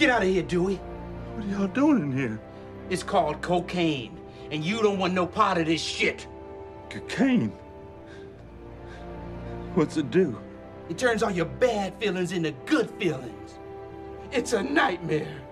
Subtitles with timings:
[0.00, 0.76] Get out of here, Dewey.
[0.76, 2.40] What are y'all doing in here?
[2.88, 4.18] It's called cocaine,
[4.50, 6.26] and you don't want no part of this shit.
[6.88, 7.52] Cocaine?
[9.74, 10.40] What's it do?
[10.88, 13.58] It turns all your bad feelings into good feelings.
[14.32, 15.42] It's a nightmare.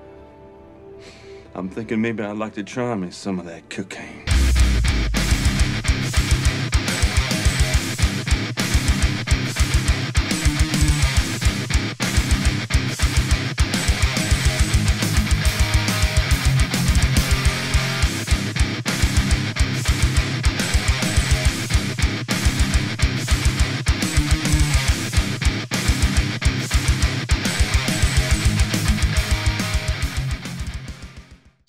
[1.54, 4.24] I'm thinking maybe I'd like to try me some of that cocaine.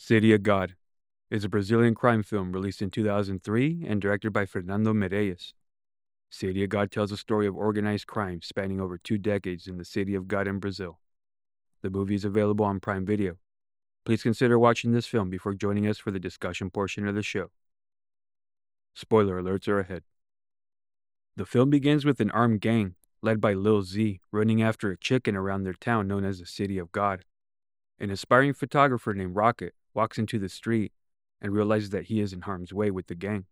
[0.09, 0.73] City of God
[1.29, 5.53] is a Brazilian crime film released in 2003 and directed by Fernando Meirelles.
[6.31, 9.85] City of God tells a story of organized crime spanning over two decades in the
[9.85, 10.97] City of God in Brazil.
[11.83, 13.37] The movie is available on Prime Video.
[14.03, 17.51] Please consider watching this film before joining us for the discussion portion of the show.
[18.95, 20.01] Spoiler alerts are ahead.
[21.35, 25.35] The film begins with an armed gang led by Lil Z running after a chicken
[25.35, 27.25] around their town known as the City of God.
[27.99, 30.91] An aspiring photographer named Rocket walks into the street
[31.41, 33.45] and realizes that he is in harm's way with the gang.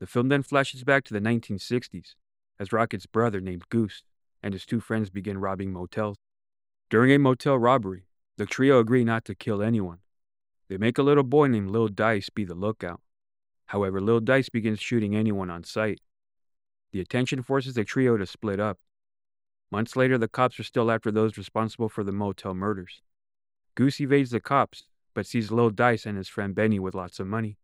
[0.00, 2.14] The film then flashes back to the 1960s
[2.58, 4.02] as Rocket's brother named Goose
[4.42, 6.18] and his two friends begin robbing motels.
[6.90, 8.06] During a motel robbery,
[8.36, 9.98] the trio agree not to kill anyone.
[10.68, 13.00] They make a little boy named Lil Dice be the lookout.
[13.66, 16.00] However, Lil Dice begins shooting anyone on sight.
[16.92, 18.78] The attention forces the trio to split up.
[19.70, 23.02] Months later, the cops are still after those responsible for the motel murders.
[23.74, 24.84] Goose evades the cops,
[25.14, 27.56] but sees Lil Dice and his friend Benny with lots of money.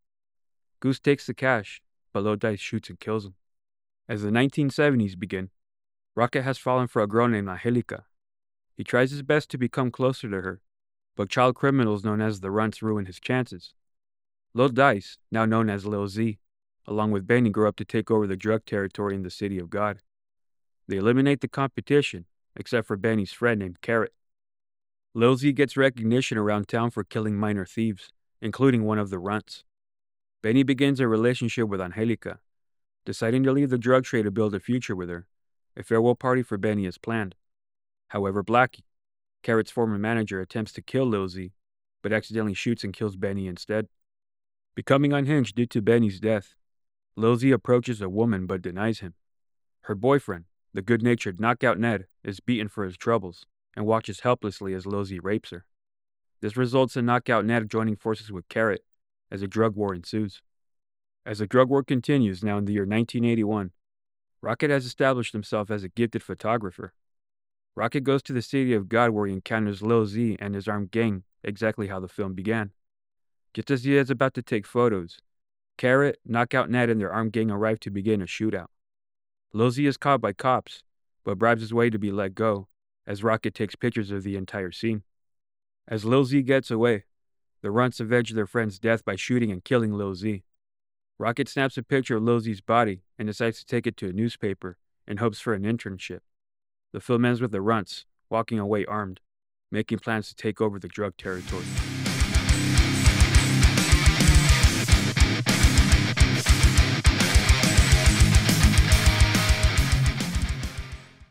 [0.81, 3.35] Goose takes the cash, but Lil Dice shoots and kills him.
[4.09, 5.51] As the 1970s begin,
[6.17, 8.05] Rocket has fallen for a girl named Angelica.
[8.77, 10.61] He tries his best to become closer to her,
[11.17, 13.75] but child criminals known as the Runts ruin his chances.
[14.55, 16.39] Lil Dice, now known as Lil Z,
[16.87, 19.71] along with Benny, grow up to take over the drug territory in the City of
[19.71, 20.01] God.
[20.89, 22.25] They eliminate the competition,
[22.57, 24.13] except for Benny's friend named Carrot.
[25.13, 29.65] Lil Z gets recognition around town for killing minor thieves, including one of the runts.
[30.41, 32.39] Benny begins a relationship with Angelica,
[33.05, 35.27] deciding to leave the drug trade to build a future with her.
[35.77, 37.35] A farewell party for Benny is planned.
[38.09, 38.85] However, Blackie,
[39.43, 41.51] Carrot's former manager, attempts to kill Lil Z,
[42.03, 43.89] but accidentally shoots and kills Benny instead.
[44.77, 46.55] Becoming unhinged due to Benny's death,
[47.17, 49.15] Lil Z approaches a woman but denies him.
[49.83, 53.45] Her boyfriend, the good natured Knockout Ned, is beaten for his troubles
[53.77, 55.65] and watches helplessly as Lil Z rapes her.
[56.41, 58.85] This results in Knockout Ned joining forces with Carrot
[59.31, 60.41] as a drug war ensues.
[61.27, 63.73] As the drug war continues now in the year 1981,
[64.43, 66.95] Rocket has established himself as a gifted photographer.
[67.77, 70.91] Rocket goes to the City of God where he encounters Lil Z and his armed
[70.91, 72.71] gang, exactly how the film began.
[73.53, 75.19] Just as he is about to take photos,
[75.77, 78.67] Carrot, Knockout Ned, and their armed gang arrive to begin a shootout.
[79.53, 80.83] Lil Z is caught by cops,
[81.25, 82.69] but bribes his way to be let go,
[83.11, 85.03] as Rocket takes pictures of the entire scene.
[85.89, 87.07] As Lil Z gets away,
[87.61, 90.45] the Runts avenge their friend's death by shooting and killing Lil Z.
[91.19, 94.13] Rocket snaps a picture of Lil Z's body and decides to take it to a
[94.13, 94.77] newspaper
[95.09, 96.21] in hopes for an internship.
[96.93, 99.19] The film ends with the Runts walking away armed,
[99.73, 101.65] making plans to take over the drug territory.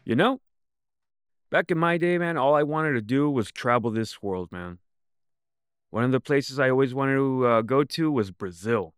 [0.03, 0.41] You know,
[1.49, 4.79] back in my day, man, all I wanted to do was travel this world, man.
[5.89, 8.93] One of the places I always wanted to uh, go to was Brazil.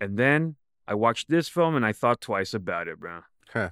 [0.00, 3.20] And then I watched this film and I thought twice about it, bro.
[3.52, 3.70] Huh.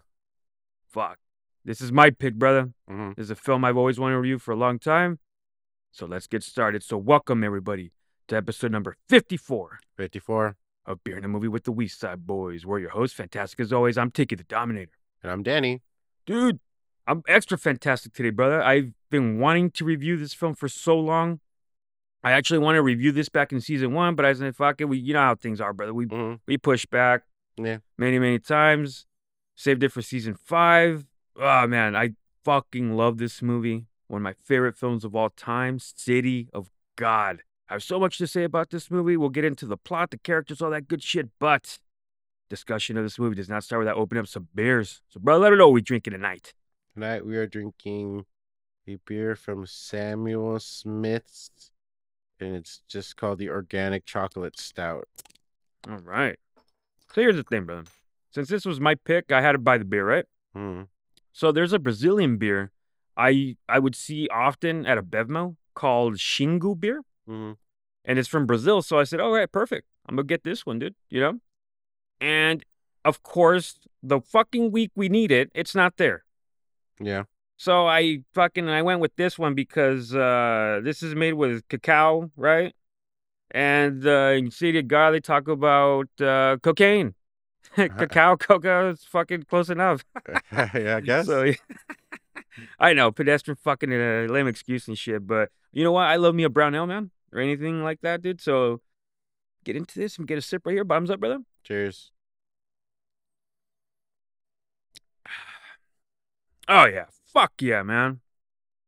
[0.89, 1.19] Fuck.
[1.65, 2.73] This is my pick, brother.
[2.89, 5.19] hmm This is a film I've always wanted to review for a long time.
[5.93, 6.83] So let's get started.
[6.83, 7.91] So, welcome everybody
[8.29, 10.57] to episode number 54 54.
[10.85, 12.65] of Beer in a Movie with the West Side Boys.
[12.65, 13.17] We're your hosts.
[13.17, 13.99] Fantastic as always.
[13.99, 14.93] I'm Tiki the Dominator.
[15.23, 15.83] And I'm Danny.
[16.27, 16.61] Dude,
[17.07, 18.63] I'm extra fantastic today, brother.
[18.63, 21.41] I've been wanting to review this film for so long.
[22.25, 24.87] I actually want to review this back in season one, but I said, fuck it.
[24.87, 25.95] We, you know how things are, brother.
[25.95, 27.23] We hmm we pushed back
[27.57, 27.79] Yeah.
[27.97, 29.07] many, many times.
[29.55, 31.07] Saved it for season five.
[31.41, 32.11] Oh man, I
[32.45, 33.87] fucking love this movie.
[34.09, 37.43] One of my favorite films of all time, City of God.
[37.69, 39.17] I have so much to say about this movie.
[39.17, 41.79] We'll get into the plot, the characters, all that good shit, but
[42.49, 45.03] discussion of this movie does not start without opening up some beers.
[45.09, 46.55] So, brother, let me know we drinking tonight.
[46.97, 48.25] Tonight we are drinking
[48.89, 51.71] a beer from Samuel Smith's,
[52.41, 55.07] and it's just called the Organic Chocolate Stout.
[55.87, 56.39] All right.
[57.13, 57.85] So here's the thing, brother.
[58.31, 60.25] Since this was my pick, I had to buy the beer, right?
[60.55, 60.85] Hmm.
[61.35, 62.73] So there's a Brazilian beer
[63.15, 67.53] I I would see often at a Bevmo called Xingu beer, hmm
[68.07, 68.81] and it's from Brazil.
[68.81, 69.87] So I said, "All right, perfect.
[70.09, 71.41] I'm gonna get this one, dude." You know,
[72.23, 72.65] and
[73.05, 76.23] of course, the fucking week we need it, it's not there.
[77.01, 77.25] Yeah.
[77.57, 82.31] So I fucking I went with this one because uh this is made with cacao,
[82.37, 82.75] right?
[83.51, 87.15] And uh in City of God they talk about uh cocaine.
[87.77, 90.05] cacao, coca is fucking close enough.
[90.53, 91.27] yeah, I guess.
[91.27, 91.55] So yeah.
[92.79, 96.05] I know, pedestrian fucking uh, lame excuse and shit, but you know what?
[96.05, 98.41] I love me a brown ale, man, or anything like that, dude.
[98.41, 98.81] So
[99.65, 100.85] get into this and get a sip right here.
[100.85, 101.41] Bottoms up, brother.
[101.65, 102.13] Cheers.
[106.69, 108.21] Oh yeah, fuck yeah, man.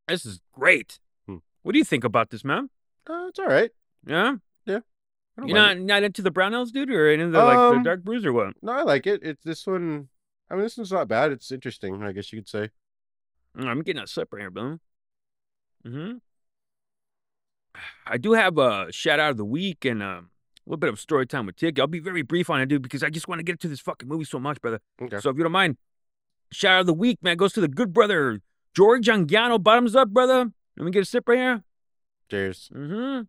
[0.07, 0.99] This is great.
[1.27, 1.37] Hmm.
[1.63, 2.71] What do you think about this, man?
[3.09, 3.71] Uh, it's all right.
[4.07, 4.37] Yeah,
[4.67, 4.81] Yeah.
[5.37, 7.83] you're not mind not into the brown ales, dude, or into the like the Um,
[7.83, 8.55] dark or what?
[8.63, 9.21] No, I like it.
[9.23, 10.09] It's this one.
[10.51, 11.31] I mean, this one's not bad.
[11.33, 12.03] It's interesting.
[12.03, 12.71] I guess you could say.
[13.57, 14.79] Mm, I'm getting a right here, bro.
[15.87, 16.17] Mm-hmm.
[18.07, 20.31] I do have a shout out of the week and um,
[20.67, 21.81] a little bit of story time with Tiki.
[21.81, 23.81] I'll be very brief on it, dude, because I just want to get to this
[23.81, 24.81] fucking movie so much, brother.
[25.03, 25.19] Okay.
[25.21, 25.77] So if you don't mind,
[26.53, 28.41] shout out of the week, man, goes to the good brother
[28.75, 29.63] George Anguiano.
[29.63, 30.51] Bottoms up, brother.
[30.77, 31.65] Let me get a sip right here.
[32.31, 32.71] Cheers.
[32.75, 33.23] Mm-hmm.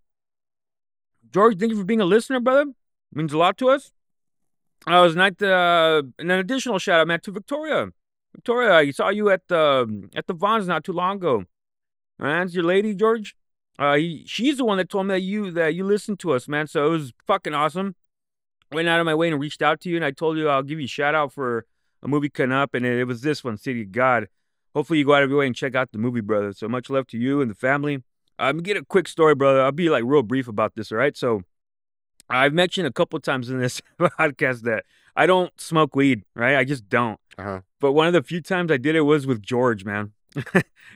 [1.32, 2.66] George, thank you for being a listener, brother.
[3.14, 3.92] means a lot to us.
[4.88, 7.90] I was not uh, and an additional shout out, man, to Victoria.
[8.34, 11.44] Victoria, I saw you at the at the Vons not too long ago.
[12.20, 13.36] And your lady, George.
[13.78, 16.48] Uh, he, she's the one that told me that you that you listened to us,
[16.48, 16.68] man.
[16.68, 17.96] So it was fucking awesome.
[18.72, 20.64] Went out of my way and reached out to you, and I told you I'll
[20.64, 21.66] give you a shout out for
[22.02, 24.28] a movie coming up, and it, it was this one, City of God.
[24.76, 26.54] Hopefully, you go out of your way and check out the movie, brother.
[26.54, 28.04] So much love to you and the family.
[28.38, 29.62] I'm gonna get a quick story, brother.
[29.62, 31.18] I'll be like real brief about this, all right?
[31.18, 31.42] So,
[32.30, 34.86] I've mentioned a couple times in this podcast that
[35.16, 36.56] I don't smoke weed, right?
[36.56, 37.20] I just don't.
[37.38, 37.60] Uh huh.
[37.80, 40.14] But one of the few times I did it was with George, man.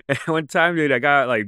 [0.07, 1.47] and one time, dude, I got like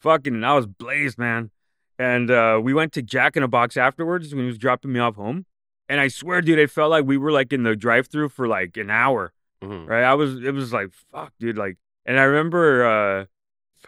[0.00, 1.50] fucking, I was blazed, man.
[1.98, 5.00] And uh, we went to Jack in a Box afterwards when he was dropping me
[5.00, 5.46] off home.
[5.88, 8.76] And I swear, dude, it felt like we were like in the drive-through for like
[8.76, 9.32] an hour,
[9.62, 10.04] hmm right?
[10.04, 11.76] I was, it was like, fuck, dude, like,
[12.06, 13.24] and I remember, uh,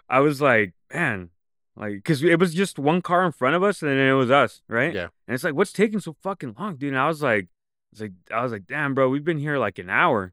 [0.08, 1.30] I was like, man,
[1.76, 4.30] like, cause it was just one car in front of us, and then it was
[4.30, 4.94] us, right?
[4.94, 5.08] Yeah.
[5.26, 6.90] And it's like, what's taking so fucking long, dude?
[6.90, 7.48] And I was like,
[7.92, 10.32] it's like, I was like, damn, bro, we've been here like an hour.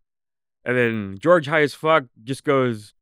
[0.65, 2.93] And then George, high as fuck, just goes,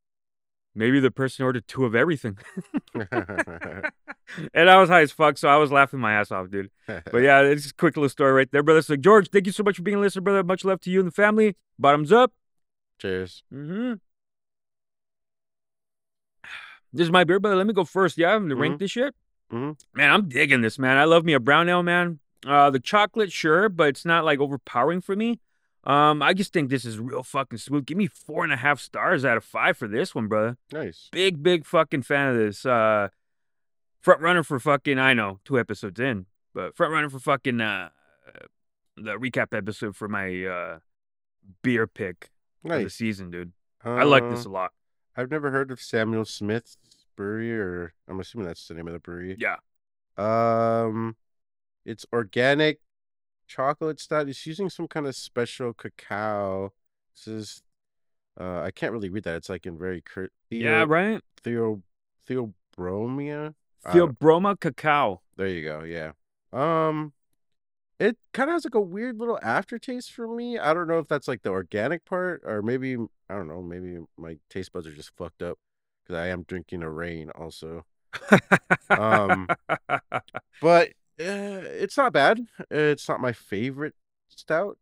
[0.80, 2.38] maybe the person ordered two of everything.
[2.96, 6.72] and I was high as fuck, so I was laughing my ass off, dude.
[6.88, 8.82] But yeah, it's just a quick little story right there, brother.
[8.82, 10.42] So, George, thank you so much for being a listener, brother.
[10.44, 11.58] Much love to you and the family.
[11.78, 12.32] Bottoms up.
[12.98, 13.44] Cheers.
[13.54, 13.94] Mm-hmm.
[16.92, 17.56] This is my beer, brother.
[17.56, 18.18] Let me go first.
[18.18, 19.14] Yeah, I'm gonna rank this shit.
[19.54, 19.80] Mhm.
[19.94, 20.98] Man, I'm digging this, man.
[20.98, 22.18] I love me a brown ale, man.
[22.44, 25.40] Uh, the chocolate, sure, but it's not like overpowering for me.
[25.86, 27.86] Um, I just think this is real fucking smooth.
[27.86, 30.58] Give me four and a half stars out of five for this one, brother.
[30.74, 31.08] Nice.
[31.12, 32.66] Big, big fucking fan of this.
[32.66, 33.10] Uh,
[34.02, 35.00] front runner for fucking.
[35.00, 37.90] I know two episodes in, but front runner for fucking uh,
[38.98, 40.80] the recap episode for my uh
[41.64, 42.30] beer pick
[42.66, 43.54] of the season, dude.
[43.84, 44.72] I like this Uh, a lot.
[45.16, 46.78] I've never heard of Samuel Smith's
[47.16, 49.38] brewery, or I'm assuming that's the name of the brewery.
[49.40, 49.56] Yeah.
[50.18, 51.16] Um,
[51.86, 52.80] it's organic
[53.50, 54.30] chocolate stout.
[54.30, 56.72] It's using some kind of special cacao.
[57.16, 57.64] This is,
[58.40, 59.36] uh, I can't really read that.
[59.36, 60.32] It's like in very curt.
[60.50, 61.22] Yeah, right.
[61.44, 61.82] Theo,
[62.30, 63.54] Theobromia.
[63.86, 65.22] I Feel don't- Broma cacao.
[65.36, 65.84] There you go.
[65.84, 66.12] Yeah.
[66.54, 67.14] Um,
[68.00, 70.58] it kind of has like a weird little aftertaste for me.
[70.58, 72.96] I don't know if that's like the organic part, or maybe
[73.30, 73.62] I don't know.
[73.62, 75.58] Maybe my taste buds are just fucked up
[76.04, 77.86] because I am drinking a rain also.
[78.90, 79.48] Um,
[80.62, 82.42] But uh, it's not bad.
[82.72, 83.96] It's not my favorite
[84.30, 84.78] stout.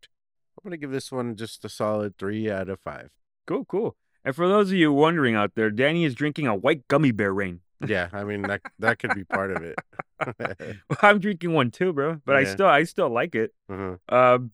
[0.57, 3.09] I'm gonna give this one just a solid three out of five.
[3.45, 3.95] cool, cool.
[4.25, 7.33] And for those of you wondering out there, Danny is drinking a white gummy bear
[7.33, 7.61] rain.
[7.85, 10.77] Yeah, I mean that that could be part of it.
[11.01, 12.19] I'm drinking one too, bro.
[12.25, 13.53] But I still, I still like it.
[13.69, 13.97] uh-huh.
[14.09, 14.51] Um,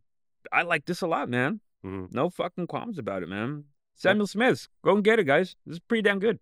[0.51, 1.61] I like this a lot, man.
[1.85, 2.13] mhm.
[2.13, 3.63] No fucking qualms about it, man.
[3.95, 5.55] Samuel Smith's, go and get it, guys.
[5.65, 6.39] This is pretty damn good.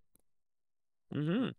[1.13, 1.50] Mm-hmm.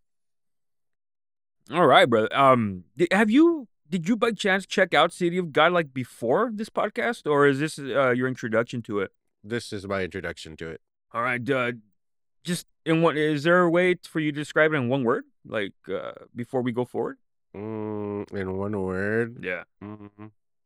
[1.75, 2.35] All right, brother.
[2.37, 3.69] Um, have you?
[3.93, 7.59] Did you by chance check out City of God like before this podcast, or is
[7.59, 9.13] this uh, your introduction to it?
[9.45, 10.81] This is my introduction to it.
[11.13, 11.51] All right.
[11.51, 11.73] Uh,
[12.43, 15.25] just in what is there a way for you to describe it in one word,
[15.45, 17.19] like uh, before we go forward?
[17.55, 20.09] Mm, in one word, Yeah, mm,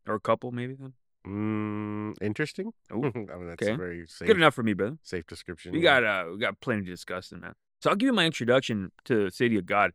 [0.06, 0.74] or a couple maybe.
[0.74, 0.92] Then
[1.26, 2.74] mm, interesting.
[2.92, 3.74] Ooh, I mean, that's okay.
[3.74, 4.98] very safe, good enough for me, brother.
[5.02, 5.72] safe description.
[5.72, 6.00] We yeah.
[6.00, 7.56] got uh, we got plenty to discuss in that.
[7.82, 9.94] So I'll give you my introduction to City of God.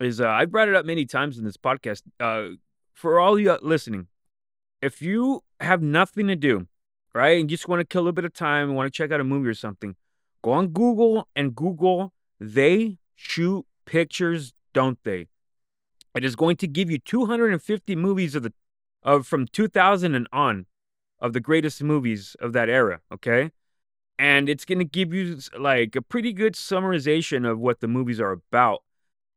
[0.00, 2.02] Is uh, I've brought it up many times in this podcast.
[2.20, 2.56] Uh,
[2.94, 4.06] for all you listening,
[4.80, 6.66] if you have nothing to do,
[7.14, 8.96] right, and you just want to kill a little bit of time and want to
[8.96, 9.96] check out a movie or something,
[10.42, 15.26] go on Google and Google "They Shoot Pictures don't they?
[16.14, 18.52] It is going to give you 250 movies of the
[19.02, 20.66] of from 2000 and on
[21.20, 23.50] of the greatest movies of that era, okay?
[24.18, 28.20] And it's going to give you like a pretty good summarization of what the movies
[28.20, 28.82] are about.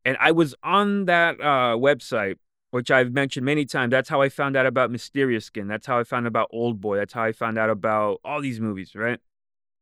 [0.03, 2.37] And I was on that uh, website,
[2.71, 3.91] which I've mentioned many times.
[3.91, 5.67] That's how I found out about Mysterious Skin.
[5.67, 6.97] That's how I found out about Old Boy.
[6.97, 9.19] That's how I found out about all these movies, right?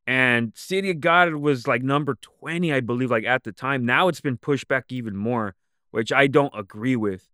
[0.05, 3.85] And City of God was like number 20, I believe, like at the time.
[3.85, 5.55] Now it's been pushed back even more,
[5.91, 7.29] which I don't agree with.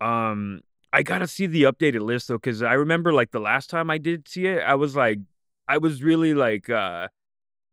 [0.00, 0.62] Um,
[0.92, 3.98] I gotta see the updated list though, because I remember like the last time I
[3.98, 5.18] did see it, I was like,
[5.68, 7.08] I was really like, uh,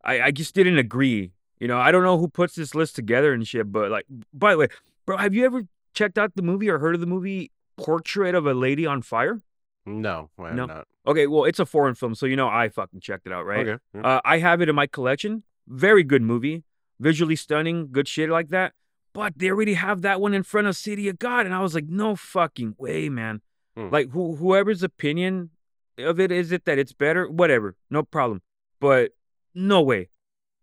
[0.04, 1.32] I, I just didn't agree.
[1.60, 4.52] You know, I don't know who puts this list together and shit, but like, by
[4.52, 4.68] the way,
[5.06, 5.62] bro, have you ever
[5.94, 9.40] checked out the movie or heard of the movie Portrait of a Lady on Fire?
[9.86, 10.66] No, I have No.
[10.66, 10.88] not.
[11.06, 13.68] Okay, well, it's a foreign film, so you know I fucking checked it out, right?
[13.68, 13.82] Okay.
[13.94, 14.00] yeah.
[14.00, 15.42] Uh, I have it in my collection.
[15.68, 16.64] Very good movie,
[16.98, 18.72] visually stunning, good shit like that.
[19.12, 21.74] But they already have that one in front of City of God, and I was
[21.74, 23.42] like, no fucking way, man.
[23.76, 23.88] Hmm.
[23.90, 25.50] Like who whoever's opinion
[25.98, 28.40] of it is it that it's better, whatever, no problem.
[28.80, 29.12] But
[29.54, 30.08] no way.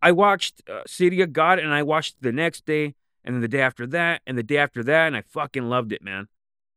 [0.02, 2.94] I watched uh, City of God, and I watched the next day,
[3.24, 5.92] and then the day after that, and the day after that, and I fucking loved
[5.92, 6.26] it, man.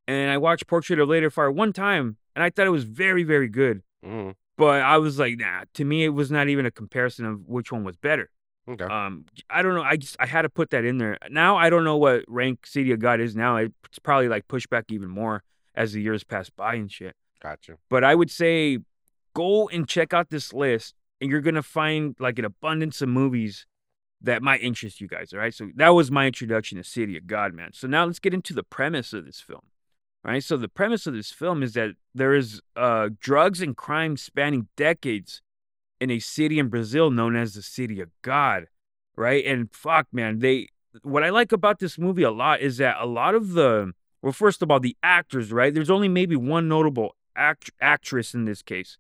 [0.08, 3.24] And I watched Portrait of Later Fire one time, and I thought it was very,
[3.24, 3.82] very good.
[4.06, 4.36] Mhm.
[4.58, 5.64] But I was like, nah.
[5.74, 8.30] To me, it was not even a comparison of which one was better.
[8.68, 8.86] Okay.
[8.86, 9.84] Um, I don't know.
[9.84, 11.18] I just I had to put that in there.
[11.30, 13.58] Now I don't know what rank City of God is now.
[13.58, 15.44] It's probably like pushed back even more
[15.76, 17.16] as the years pass by and shit.
[17.42, 17.78] Gotcha.
[17.90, 18.80] But I would say
[19.34, 23.66] go and check out this list, and you're gonna find like an abundance of movies
[24.22, 25.34] that might interest you guys.
[25.34, 25.54] All right.
[25.54, 27.72] So that was my introduction to City of God, man.
[27.74, 29.62] So now let's get into the premise of this film.
[30.26, 30.44] All right.
[30.44, 34.68] So the premise of this film is that there is uh, drugs and crime spanning
[34.76, 35.42] decades
[36.02, 38.68] in a city in Brazil known as the City of God.
[39.16, 39.46] Right.
[39.46, 40.70] And fuck, man, they
[41.04, 44.34] what I like about this movie a lot is that a lot of the well,
[44.34, 45.72] first of all, the actors, right?
[45.72, 48.98] There's only maybe one notable act- actress in this case.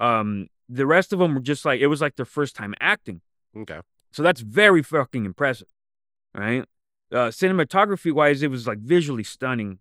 [0.00, 3.20] Um, the rest of them were just like it was like their first time acting.
[3.56, 3.80] Okay.
[4.12, 5.68] So that's very fucking impressive,
[6.34, 6.64] right?
[7.12, 9.78] Uh, cinematography wise, it was like visually stunning,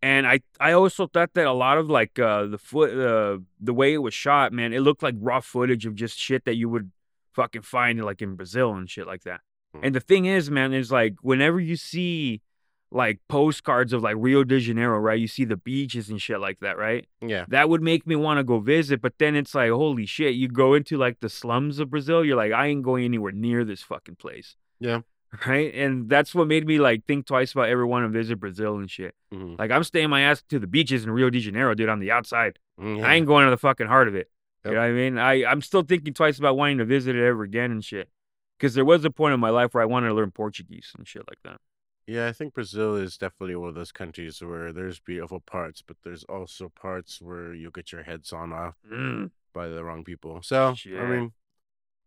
[0.00, 3.74] and I I also thought that a lot of like uh, the foot uh, the
[3.74, 6.68] way it was shot, man, it looked like raw footage of just shit that you
[6.68, 6.90] would
[7.32, 9.40] fucking find like in Brazil and shit like that.
[9.74, 9.80] Hmm.
[9.84, 12.40] And the thing is, man, is like whenever you see
[12.92, 15.18] like postcards of like Rio de Janeiro, right?
[15.18, 17.06] You see the beaches and shit like that, right?
[17.20, 17.46] Yeah.
[17.48, 19.00] that would make me want to go visit.
[19.00, 22.36] But then it's like, holy shit, you go into like the slums of Brazil, you're
[22.36, 24.56] like, I ain't going anywhere near this fucking place.
[24.80, 25.00] Yeah.
[25.46, 25.74] Right.
[25.74, 28.90] And that's what made me like think twice about ever want to visit Brazil and
[28.90, 29.14] shit.
[29.32, 29.58] Mhm.
[29.58, 32.10] Like I'm staying my ass to the beaches in Rio de Janeiro, dude, on the
[32.10, 32.58] outside.
[32.78, 34.28] Mm, I ain't going to the fucking heart of it.
[34.66, 34.70] Yep.
[34.70, 35.16] You know what I mean?
[35.18, 38.10] I, I'm still thinking twice about wanting to visit it ever again and shit.
[38.58, 41.08] Because there was a point in my life where I wanted to learn Portuguese and
[41.08, 41.56] shit like that.
[42.06, 45.96] Yeah, I think Brazil is definitely one of those countries where there's beautiful parts, but
[46.02, 50.40] there's also parts where you'll get your head sawn off Mm, by the wrong people.
[50.42, 50.74] So.
[50.86, 51.32] I mean,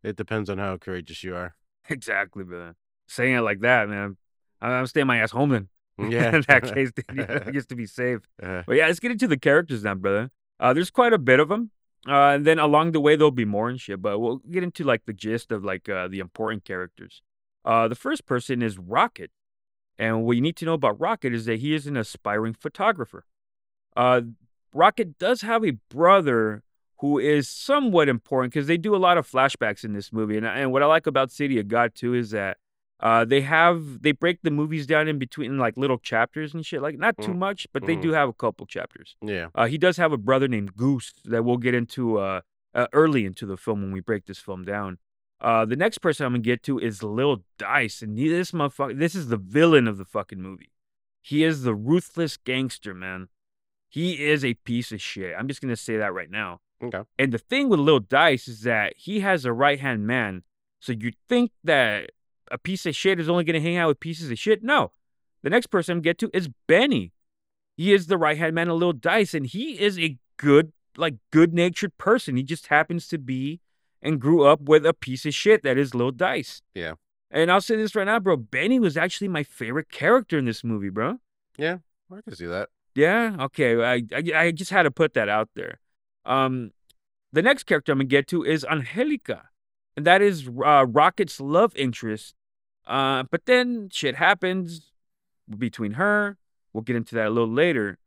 [0.04, 1.56] it depends on how courageous you are.
[1.90, 2.76] exactly, brother.
[3.08, 4.18] Saying it like that, man.
[4.62, 5.70] I- I'm staying my ass home then.
[6.12, 6.36] Yeah.
[6.36, 7.06] in that case, dude,
[7.46, 8.20] you just to be safe.
[8.44, 10.30] Uh, But yeah, let's get into the characters now, brother.
[10.60, 11.72] Uh, there's quite a bit of them.
[12.08, 14.02] Uh, and then along the way, there'll be more and shit.
[14.02, 17.22] But we'll get into like the gist of like uh, the important characters.
[17.64, 19.32] Uh, the first person is Rocket.
[19.98, 23.26] And what you need to know about Rocket is that he is an aspiring photographer.
[23.96, 24.22] Uh,
[24.74, 26.64] Rocket does have a brother
[27.00, 30.38] who is somewhat important because they do a lot of flashbacks in this movie.
[30.38, 32.58] And, and what I like about City of God too is that
[33.02, 36.82] uh, they have they break the movies down in between like little chapters and shit.
[36.82, 37.38] Like not too Mm.
[37.38, 38.02] much, but they Mhm.
[38.02, 39.16] do have a couple chapters.
[39.22, 39.48] yeah.
[39.54, 42.42] Uh, he does have a brother named Goose that we'll get into uh,
[42.74, 44.98] uh, early into the film when we break this film down.
[45.42, 48.98] Uh, the next person I'm gonna get to is Lil Dice, and he, this motherfucker,
[48.98, 50.72] this is the villain of the fucking movie.
[51.22, 53.28] He is the ruthless gangster, man.
[53.90, 55.36] He is a piece of shit.
[55.38, 56.62] I'm just gonna say that right now.
[56.84, 57.02] Okay.
[57.18, 60.44] And the thing with Lil Dice is that he has a right hand man.
[60.80, 62.12] So you think that
[62.52, 64.64] a piece of shit is only gonna hang out with pieces of shit?
[64.64, 64.92] No.
[65.44, 67.12] The next person I'm gonna get to is Benny.
[67.78, 71.16] He is the right hand man of Lil Dice, and he is a good, like
[71.32, 72.38] good natured person.
[72.38, 73.60] He just happens to be
[74.06, 76.62] and grew up with a piece of shit that is Lil Dice.
[76.76, 76.94] Yeah.
[77.32, 78.38] And I'll say this right now, bro.
[78.38, 81.18] Benny was actually my favorite character in this movie, bro.
[81.58, 81.80] Yeah,
[82.12, 82.70] I can see that.
[82.94, 83.36] Yeah.
[83.40, 83.84] Okay.
[83.84, 85.80] I, I I just had to put that out there.
[86.24, 86.72] Um,
[87.34, 89.50] the next character I'm gonna get to is Angelica,
[89.98, 92.36] and that is uh, Rocket's love interest.
[92.86, 94.94] Uh, but then shit happens
[95.50, 96.38] between her.
[96.72, 97.98] We'll get into that a little later.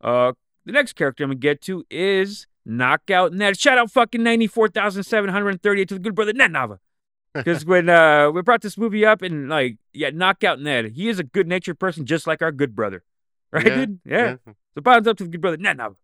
[0.00, 0.32] Uh,
[0.64, 3.58] the next character I'm gonna get to is Knockout Ned.
[3.58, 6.52] Shout out fucking ninety four thousand seven hundred thirty eight to the good brother Ned
[6.52, 6.78] Nava.
[7.34, 11.18] Because when uh, we brought this movie up and like, yeah, Knockout Ned, he is
[11.18, 13.04] a good natured person just like our good brother.
[13.52, 14.00] Right, Yeah, dude?
[14.04, 14.36] Yeah.
[14.46, 15.56] So bottoms up to the good brother.
[15.56, 15.96] Ned now.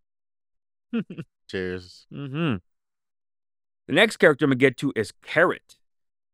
[1.51, 2.07] Cheers.
[2.11, 2.57] hmm
[3.87, 5.77] The next character I'm gonna get to is Carrot.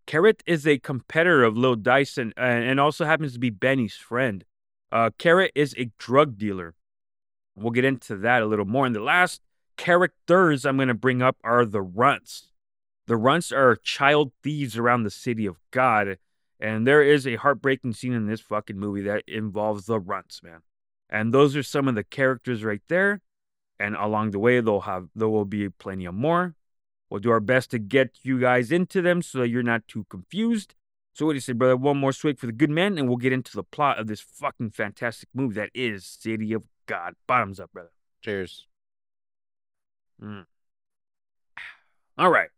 [0.06, 4.44] Carrot is a competitor of Lil Dice and, and also happens to be Benny's friend.
[4.92, 6.74] Uh, Carrot is a drug dealer.
[7.56, 8.86] We'll get into that a little more.
[8.86, 9.40] And the last
[9.76, 12.52] characters I'm gonna bring up are the Runts.
[13.06, 16.18] The Runts are child thieves around the city of God,
[16.58, 20.60] and there is a heartbreaking scene in this fucking movie that involves the Runts, man.
[21.10, 23.20] And those are some of the characters right there.
[23.78, 26.54] And along the way, they'll have there will be plenty of more.
[27.10, 30.06] We'll do our best to get you guys into them so that you're not too
[30.08, 30.74] confused.
[31.12, 31.76] So what do you say, brother?
[31.76, 34.20] One more swig for the good men, and we'll get into the plot of this
[34.20, 37.14] fucking fantastic movie that is City of God.
[37.26, 37.92] Bottoms up, brother.
[38.22, 38.66] Cheers.
[42.16, 42.48] All right.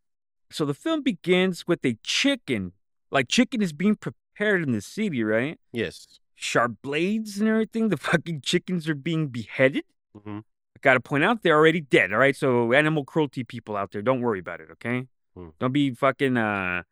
[0.51, 2.73] So the film begins with a chicken.
[3.11, 5.59] Like chicken is being prepared in the city, right?
[5.73, 6.21] Yes.
[6.35, 7.89] Sharp blades and everything.
[7.89, 9.85] The fucking chickens are being beheaded.
[10.15, 12.13] hmm I gotta point out they're already dead.
[12.13, 14.69] All right, so animal cruelty people out there, don't worry about it.
[14.73, 15.49] Okay, Hmm.
[15.59, 16.83] don't be fucking uh,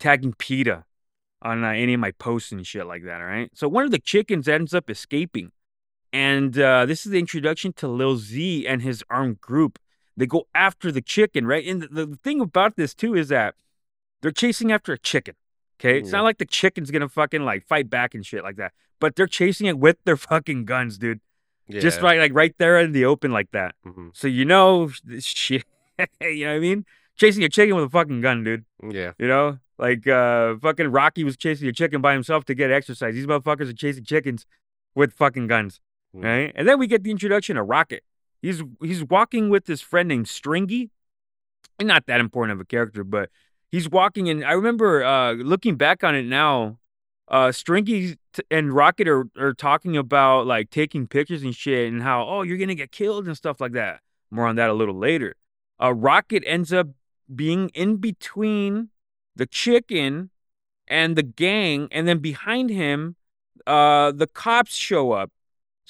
[0.00, 0.84] tagging PETA
[1.40, 3.20] on uh, any of my posts and shit like that.
[3.20, 3.48] All right.
[3.54, 5.52] So one of the chickens ends up escaping,
[6.12, 9.78] and uh, this is the introduction to Lil Z and his armed group.
[10.20, 11.66] They go after the chicken, right?
[11.66, 13.54] And the, the thing about this too is that
[14.22, 15.34] they're chasing after a chicken.
[15.80, 16.18] Okay, it's Yeah.
[16.18, 19.26] not like the chicken's gonna fucking like fight back and shit like that, but they're
[19.26, 21.20] chasing it with their fucking guns, dude.
[21.68, 21.80] Yeah.
[21.80, 23.74] Just right, like right there in the open, like that.
[23.84, 25.64] hmm So you know this shit.
[26.20, 26.84] you know what I mean?
[27.16, 28.64] Chasing a chicken with a fucking gun, dude.
[28.90, 29.12] Yeah.
[29.18, 29.58] You know?
[29.78, 33.14] Like uh fucking Rocky was chasing a chicken by himself to get exercise.
[33.14, 34.44] These motherfuckers are chasing chickens
[34.94, 35.80] with fucking guns.
[36.14, 36.24] Mm.
[36.24, 36.52] Right?
[36.54, 38.02] And then we get the introduction of Rocket.
[38.42, 40.90] He's he's walking with his friend named Stringy.
[41.80, 43.30] Not that important of a character, but
[43.70, 46.78] he's walking and I remember uh looking back on it now,
[47.28, 52.02] uh Stringy t- and Rocket are, are talking about like taking pictures and shit and
[52.02, 54.00] how oh you're gonna get killed and stuff like that.
[54.30, 55.36] More on that a little later.
[55.82, 56.88] Uh Rocket ends up
[57.34, 58.88] being in between
[59.36, 60.30] the chicken
[60.88, 63.16] and the gang, and then behind him,
[63.66, 65.30] uh the cops show up.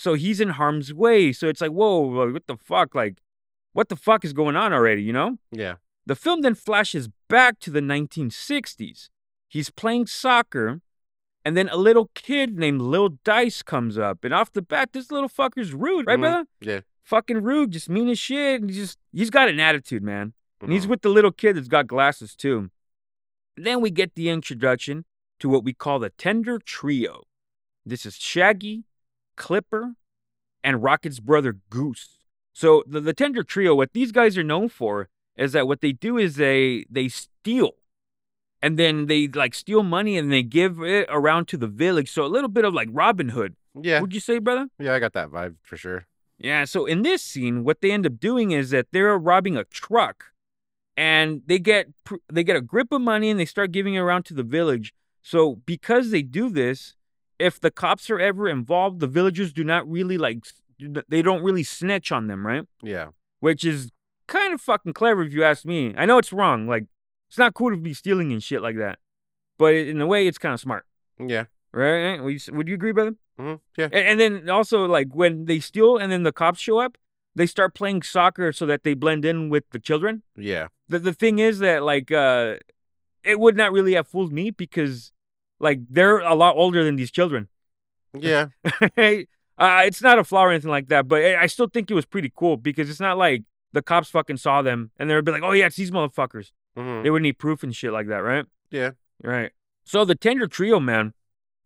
[0.01, 1.31] So he's in harm's way.
[1.31, 2.95] So it's like, whoa, like, what the fuck?
[2.95, 3.19] Like,
[3.75, 5.37] what the fuck is going on already, you know?
[5.53, 5.75] Yeah.
[6.07, 9.11] The film then flashes back to the 1960s.
[9.47, 10.81] He's playing soccer,
[11.45, 15.11] and then a little kid named Lil Dice comes up, and off the bat, this
[15.11, 16.23] little fucker's rude, right, Mhm.
[16.23, 16.45] brother?
[16.63, 16.81] Yeah.
[17.03, 18.63] Fucking rude, just mean as shit.
[18.63, 20.33] And he's just he's got an attitude, man.
[20.63, 20.91] And he's Mhm.
[20.91, 22.71] with the little kid that's got glasses too.
[23.55, 25.05] Then we get the introduction
[25.41, 27.25] to what we call the Tender Trio.
[27.85, 28.85] This is Shaggy,
[29.41, 29.95] Clipper,
[30.63, 32.19] and Rocket's brother Goose.
[32.53, 35.93] So the, the Tender Trio, what these guys are known for is that what they
[35.93, 37.73] do is they they steal.
[38.63, 42.11] And then they like steal money and they give it around to the village.
[42.11, 43.57] So a little bit of like Robin Hood.
[43.81, 44.03] Yeah.
[44.03, 44.69] Would you say, brother?
[44.79, 44.93] Yeah.
[44.93, 46.07] I got that vibe for sure.
[46.43, 49.65] Yeah, so in this scene, what they end up doing is that they're robbing a
[49.65, 50.33] truck,
[50.97, 51.89] and they get
[52.33, 54.95] they get a grip of money and they start giving it around to the village.
[55.23, 56.97] So because they do this,
[57.41, 60.45] if the cops are ever involved, the villagers do not really like
[61.09, 62.65] they don't really snitch on them, right?
[62.83, 63.09] Yeah.
[63.41, 63.91] Which is
[64.27, 65.95] kind of fucking clever if you ask me.
[65.97, 66.85] I know it's wrong, like
[67.29, 68.99] it's not cool to be stealing and shit like that,
[69.59, 70.85] but in a way, it's kind of smart,
[71.19, 71.45] Yeah.
[71.73, 72.21] right?
[72.23, 73.15] Would you, would you agree, brother?
[73.39, 73.87] hmm Yeah.
[73.93, 76.97] And, and then also like when they steal and then the cops show up,
[77.35, 80.23] they start playing soccer so that they blend in with the children.
[80.37, 80.69] Yeah.
[80.89, 82.57] The the thing is that like uh
[83.23, 85.13] it would not really have fooled me because
[85.61, 87.49] like they're a lot older than these children.
[88.19, 88.47] Yeah.
[88.65, 89.23] uh,
[89.85, 92.33] it's not a flaw or anything like that, but I still think it was pretty
[92.35, 95.53] cool because it's not like the cops fucking saw them and they'd be like, "Oh
[95.53, 98.47] yeah, it's these motherfuckers." hmm They would need proof and shit like that, right?
[98.71, 98.93] Yeah.
[99.23, 99.53] Right.
[99.85, 101.15] So the Tender Trio, man.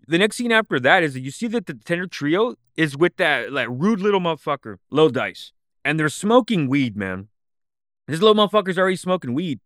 [0.06, 3.16] The next scene after that is that you see that the Tender Trio is with
[3.16, 5.52] that like rude little motherfucker, Lil Dice,
[5.84, 7.28] and they're smoking weed, man.
[8.06, 9.60] This little motherfucker's already smoking weed.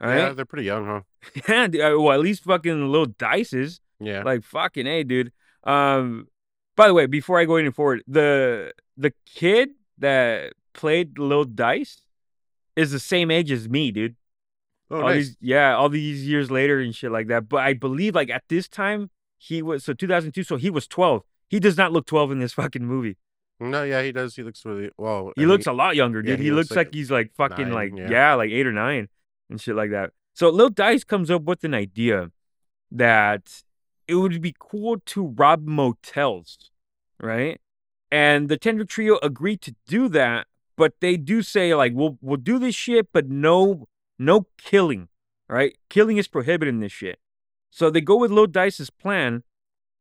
[0.00, 0.26] All Yeah.
[0.26, 0.36] right.
[0.36, 1.00] They're pretty young, huh?
[1.48, 1.66] Yeah.
[1.66, 4.22] dude, uh, well, at least fucking little Dice is Yeah.
[4.22, 5.32] like fucking a, dude.
[5.64, 6.28] Um.
[6.76, 12.02] By the way, before I go any forward, the the kid that played Lil Dice
[12.76, 14.14] is the same age as me, dude
[14.90, 15.14] oh, all nice.
[15.16, 18.42] these yeah all these years later and shit like that but i believe like at
[18.48, 22.32] this time he was so 2002 so he was 12 he does not look 12
[22.32, 23.16] in this fucking movie
[23.60, 24.36] No, yeah, he does.
[24.36, 25.32] He looks really well.
[25.34, 27.32] he looks a lot younger yeah, dude he he, looks looks like like, he's like
[27.34, 28.10] fucking nine, like yeah.
[28.10, 28.34] yeah.
[28.34, 29.08] like eight or nine
[29.48, 32.30] and shit like that so lil dice comes up with an idea
[32.90, 33.62] that
[34.06, 36.70] it would be cool to rob motels
[37.20, 37.60] right
[38.10, 42.36] and the tender trio agreed to do that but they do say like we'll we'll
[42.36, 45.08] do this shit but no no killing
[45.48, 45.76] right?
[45.88, 47.18] killing is prohibited in this shit.
[47.70, 49.42] So they go with Lil Dice's plan,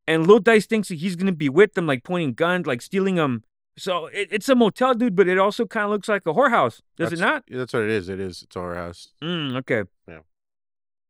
[0.08, 3.16] and Lil Dice thinks that he's gonna be with them, like pointing guns, like stealing
[3.16, 3.44] them.
[3.78, 6.82] So it, it's a motel, dude, but it also kind of looks like a whorehouse,
[6.98, 7.44] does it not?
[7.48, 8.10] yeah, That's what it is.
[8.10, 8.42] It is.
[8.42, 9.10] It's our house.
[9.22, 9.84] Mm, okay.
[10.08, 10.20] Yeah.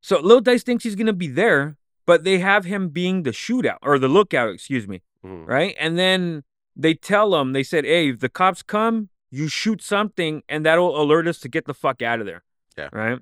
[0.01, 3.77] So Lil Dice thinks he's gonna be there, but they have him being the shootout
[3.82, 5.47] or the lookout, excuse me, Mhm.
[5.47, 5.75] right?
[5.80, 6.43] And then
[6.75, 11.01] they tell him, they said, "Hey, if the cops come, you shoot something, and that'll
[11.01, 12.43] alert us to get the fuck out of there."
[12.77, 12.89] Yeah.
[12.91, 13.19] Right.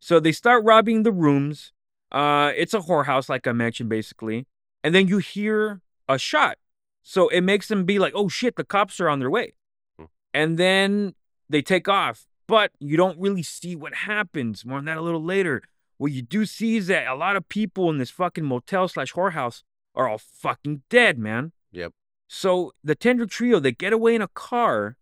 [0.00, 1.72] So they start robbing the rooms.
[2.12, 4.46] Uh, it's a whorehouse, like I mentioned, basically,
[4.82, 6.58] and then you hear a shot.
[7.04, 9.52] So it makes them be like, "Oh shit, the cops are on their way,"
[9.98, 10.06] Hmm.
[10.32, 11.14] and then
[11.48, 12.26] they take off.
[12.46, 14.64] But you don't really see what happens.
[14.64, 15.62] More on that a little later.
[15.98, 19.12] What you do see is that a lot of people in this fucking motel slash
[19.12, 19.62] whorehouse
[19.94, 21.52] are all fucking dead, man.
[21.72, 21.92] Yep.
[22.26, 24.96] So the Tender Trio, they get away in a car,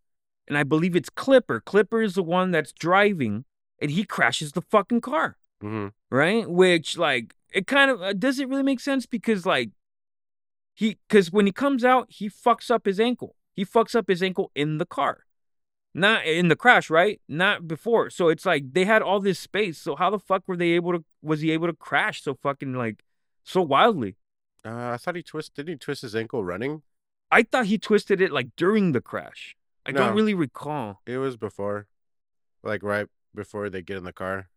[0.46, 1.60] and I believe it's Clipper.
[1.60, 3.44] Clipper is the one that's driving,
[3.80, 6.48] and he crashes the fucking car, hmm right?
[6.48, 9.70] Which, like, it kind of uh, doesn't really make sense because, like,
[10.74, 13.36] he, because when he comes out, he fucks up his ankle.
[13.54, 15.24] He fucks up his ankle in the car,
[15.94, 17.20] not in the crash, right?
[17.28, 18.08] Not before.
[18.10, 19.78] So it's like they had all this space.
[19.78, 21.04] So how the fuck were they able to?
[21.20, 23.04] Was he able to crash so fucking like
[23.44, 24.16] so wildly?
[24.64, 25.54] Uh, I thought he twist.
[25.54, 26.82] Didn't he twist his ankle running?
[27.30, 29.56] I thought he twisted it like during the crash.
[29.84, 31.00] I don't really recall.
[31.06, 31.88] It was before,
[32.62, 34.48] like right before they get in the car.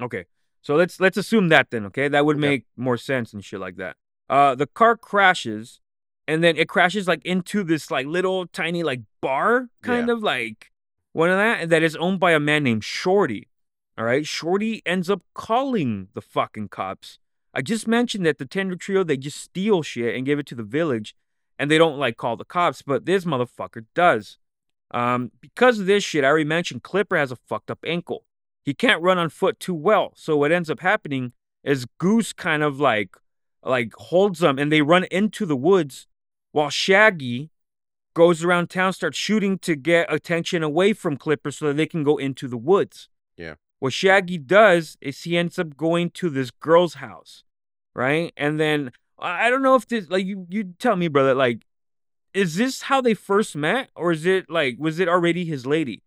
[0.00, 0.24] Okay.
[0.62, 2.08] So let's let's assume that then, okay?
[2.08, 2.48] That would Okay.
[2.48, 3.96] make more sense and shit like that.
[4.32, 5.80] Uh the car crashes
[6.26, 10.70] and then it crashes like into this like little tiny like bar kind of like
[11.12, 13.48] one of that that is owned by a man named Shorty.
[13.98, 14.26] All right?
[14.26, 17.18] Shorty ends up calling the fucking cops.
[17.52, 20.54] I just mentioned that the Tender Trio they just steal shit and give it to
[20.54, 21.14] the village
[21.58, 24.38] and they don't like call the cops, but this motherfucker does.
[24.92, 28.24] Um, because of this shit, I already mentioned Clipper has a fucked up ankle.
[28.64, 30.12] He can't run on foot too well.
[30.16, 33.16] So what ends up happening is Goose kind of like
[33.64, 36.06] like holds them and they run into the woods
[36.52, 37.50] while Shaggy
[38.14, 42.04] goes around town, starts shooting to get attention away from Clipper so that they can
[42.04, 43.08] go into the woods.
[43.36, 43.54] Yeah.
[43.78, 47.42] What Shaggy does is he ends up going to this girl's house,
[47.94, 48.32] right?
[48.36, 51.64] And then I don't know if this like you you tell me, brother, like
[52.34, 56.02] is this how they first met or is it like was it already his lady?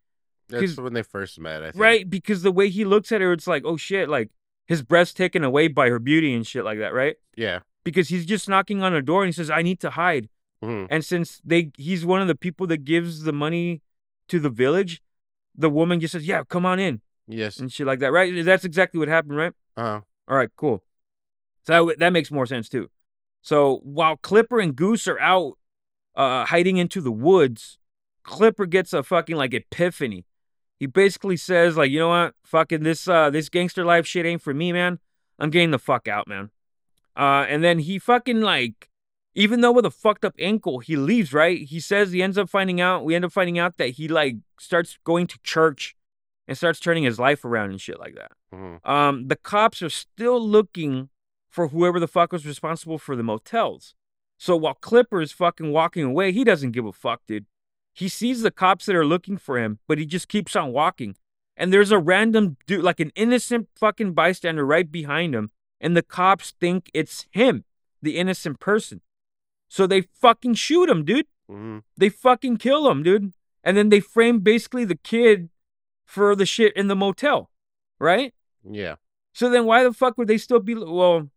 [0.47, 1.63] That's when they first met.
[1.63, 1.81] I think.
[1.81, 2.09] Right?
[2.09, 4.29] Because the way he looks at her, it's like, oh shit, like
[4.65, 7.15] his breath's taken away by her beauty and shit like that, right?
[7.37, 7.59] Yeah.
[7.83, 10.29] Because he's just knocking on her door and he says, I need to hide.
[10.61, 13.81] hmm And since they he's one of the people that gives the money
[14.27, 15.01] to the village,
[15.55, 17.57] the woman just says, Yeah, come on in Yes.
[17.59, 18.43] and shit like that, right?
[18.43, 19.53] That's exactly what happened, right?
[19.77, 20.01] Uh.
[20.27, 20.83] All right, cool.
[21.67, 22.89] So that, that makes more sense too.
[23.41, 25.57] So while Clipper and Goose are out
[26.15, 27.77] uh, hiding into the woods,
[28.23, 30.25] Clipper gets a fucking like epiphany.
[30.79, 34.41] He basically says like, you know what, fucking this uh this gangster life shit ain't
[34.41, 34.99] for me, man.
[35.39, 36.51] I'm getting the fuck out, man.
[37.17, 38.89] Uh, and then he fucking like,
[39.35, 41.33] even though with a fucked up ankle, he leaves.
[41.33, 41.59] Right?
[41.59, 43.05] He says he ends up finding out.
[43.05, 45.95] We end up finding out that he like starts going to church
[46.47, 48.31] and starts turning his life around and shit like that.
[48.53, 51.09] hmm Um, the cops are still looking
[51.49, 53.95] for whoever the fuck was responsible for the motels.
[54.37, 57.45] So while Clipper is fucking walking away, he doesn't give a fuck, dude.
[57.95, 61.15] He sees the cops that are looking for him, but he just keeps on walking.
[61.55, 66.03] And there's a random dude, like an innocent fucking bystander right behind him, and the
[66.03, 67.63] cops think it's him,
[68.01, 68.99] the innocent person.
[69.69, 71.27] So they fucking shoot him, dude.
[71.47, 73.31] hmm They fucking kill him, dude.
[73.63, 75.49] And then they frame basically the kid
[76.05, 77.49] for the shit in the motel,
[77.97, 78.33] right?
[78.69, 78.95] Yeah.
[79.33, 81.29] So then why the fuck would they still be well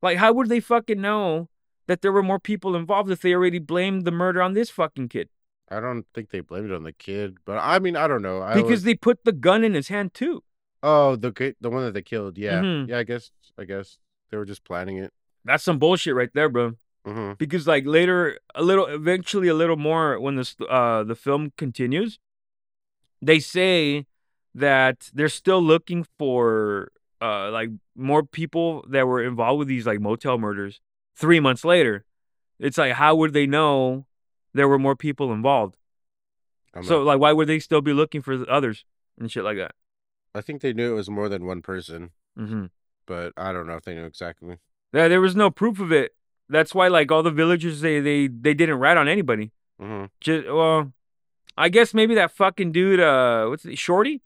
[0.00, 1.48] like how would they fucking know
[1.88, 5.08] that there were more people involved if they already blamed the murder on this fucking
[5.08, 5.28] kid?
[5.68, 8.42] I don't think they blamed it on the kid, but I mean, I don't know.
[8.42, 10.44] I Because they put the gun in his hand too.
[10.82, 12.36] oh, the the one that they killed.
[12.38, 12.60] Yeah.
[12.62, 12.88] Mhm.
[12.88, 12.98] Yeah.
[12.98, 13.30] I guess.
[13.56, 13.98] I guess
[14.30, 15.12] they were just planning it.
[15.44, 16.74] That's some bullshit right there, bro.
[17.06, 21.52] hmm Because like later a little eventually a little more when this uh the film
[21.56, 22.18] continues,
[23.22, 24.06] they say
[24.54, 26.90] that they're still looking for
[27.22, 30.80] uh like more people that were involved with these like motel murders
[31.16, 32.04] 3 months later.
[32.58, 34.06] It's like how would they know
[34.54, 35.76] there were more people involved?
[36.82, 38.84] So like, why would they still be looking for others
[39.18, 39.72] and shit like that?
[40.34, 42.66] I think they knew it was more than one person, hmm
[43.06, 44.56] but I don't know if they knew exactly.
[44.92, 46.14] Yeah, there was no proof of it.
[46.48, 49.52] That's why like all the villagers they they they didn't rat on anybody.
[49.78, 50.92] hmm Just well,
[51.56, 53.00] I guess maybe that fucking dude.
[53.00, 54.22] Uh, what's it, Shorty?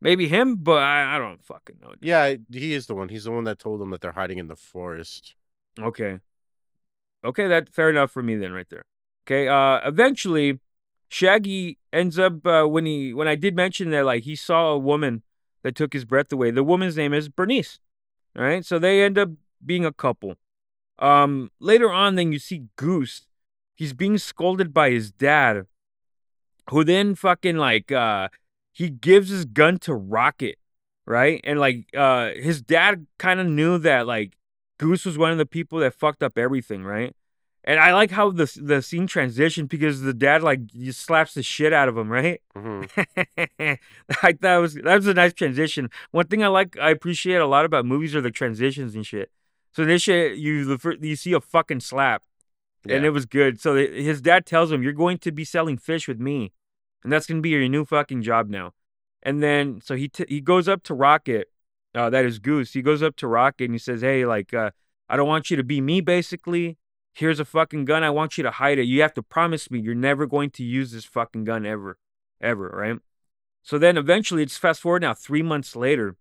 [0.00, 1.90] Maybe him, but I, I don't fucking know.
[1.90, 1.98] dude.
[2.02, 3.08] Yeah, he is the one.
[3.08, 5.34] He's the one that told them that they're hiding in the forest.
[5.78, 6.18] Okay,
[7.24, 8.84] okay, that fair enough for me then, right there.
[9.26, 9.48] Okay.
[9.48, 10.60] Uh, eventually,
[11.08, 14.78] Shaggy ends up uh, when he when I did mention that like he saw a
[14.78, 15.22] woman
[15.62, 16.50] that took his breath away.
[16.50, 17.78] The woman's name is Bernice.
[18.36, 19.30] All right, so they end up
[19.64, 20.34] being a couple.
[20.98, 23.26] Um, later on, then you see Goose.
[23.74, 25.66] He's being scolded by his dad,
[26.70, 28.28] who then fucking like uh
[28.72, 30.58] he gives his gun to Rocket,
[31.06, 31.40] right?
[31.44, 34.36] And like uh his dad kind of knew that like
[34.78, 37.14] Goose was one of the people that fucked up everything, right?
[37.66, 41.72] And I like how the the scene transitioned because the dad like slaps the shit
[41.72, 42.42] out of him, right?
[42.54, 42.88] Mhm.
[44.22, 45.90] like that was that was a nice transition.
[46.10, 49.30] One thing I like, I appreciate a lot about movies are the transitions and shit.
[49.72, 52.22] So this shit, you the fir- you see a fucking slap,
[52.96, 53.60] and it was good.
[53.60, 56.52] So his dad tells him, "You're going to be selling fish with me,
[57.02, 58.72] and that's gonna be your new fucking job now."
[59.22, 61.48] And then so he t- he goes up to Rocket,
[61.94, 62.74] uh, that is Goose.
[62.74, 64.70] He goes up to Rocket and he says, "Hey, like, uh,
[65.08, 66.02] I don't want you to be me.
[66.02, 66.76] Basically,
[67.14, 68.04] here's a fucking gun.
[68.04, 68.84] I want you to hide it.
[68.84, 71.96] You have to promise me you're never going to use this fucking gun ever,
[72.40, 72.98] ever, right?"
[73.62, 76.16] So then eventually, it's fast forward now three months later.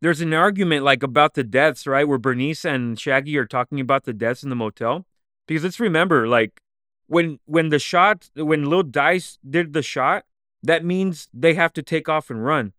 [0.00, 2.06] There's an argument like about the deaths, right?
[2.06, 5.06] Where Bernice and Shaggy are talking about the deaths in the motel.
[5.46, 6.60] Because let's remember, like
[7.06, 10.24] when when the shot when Lil Dice did the shot,
[10.62, 12.72] that means they have to take off and run.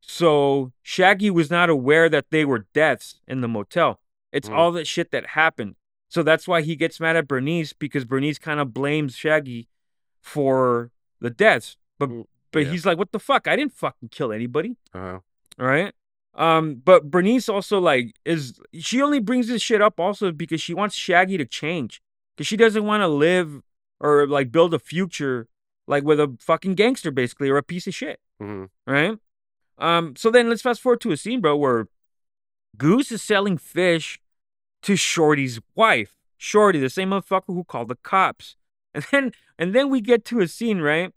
[0.00, 4.00] So Shaggy was not aware that they were deaths in the motel.
[4.32, 4.56] It's Mm.
[4.56, 5.76] all that shit that happened.
[6.10, 9.68] So that's why he gets mad at Bernice because Bernice kind of blames Shaggy
[10.20, 11.76] for the deaths.
[11.98, 12.70] But Mm, but yeah.
[12.72, 13.46] he's like, what the fuck?
[13.46, 14.76] I didn't fucking kill anybody.
[14.92, 15.20] Uh-huh.
[15.58, 15.94] All right.
[16.34, 20.74] Um, but Bernice also like is she only brings this shit up also because she
[20.74, 22.02] wants Shaggy to change.
[22.36, 23.62] Because she doesn't want to live
[24.00, 25.46] or like build a future
[25.86, 28.18] like with a fucking gangster basically or a piece of shit.
[28.42, 28.68] Mhm.
[28.86, 29.16] Right?
[29.78, 31.86] Um, so then let's fast forward to a scene, bro, where
[32.76, 34.20] Goose is selling fish
[34.82, 36.16] to Shorty's wife.
[36.38, 38.56] Shorty, the same motherfucker who called the cops.
[38.92, 41.12] And then and then we get to a scene, right?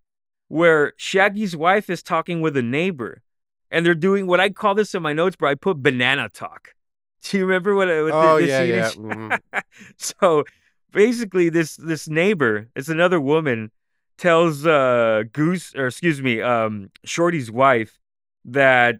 [0.47, 3.23] Where Shaggy's wife is talking with a neighbor.
[3.71, 5.49] And they're doing what I call this in my notes, bro.
[5.49, 6.75] I put banana talk.
[7.23, 8.91] Do you remember what, what Oh, this yeah, yeah.
[8.91, 9.39] mhm.
[9.97, 10.43] so
[10.91, 13.71] basically this this neighbor it's another woman
[14.19, 17.97] tells uh goose or excuse me um shorty's wife
[18.45, 18.97] that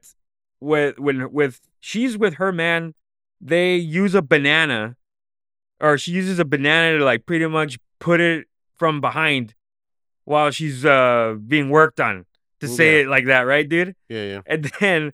[0.60, 2.95] with when with she's with her man
[3.45, 4.95] they use a banana
[5.82, 8.47] or she uses a banana to like pretty much put it
[8.79, 9.53] from behind
[10.25, 12.25] while she's uh being worked on
[12.62, 13.01] to say Yeah.
[13.01, 14.41] it like that right dude Yeah, yeah.
[14.45, 15.12] and then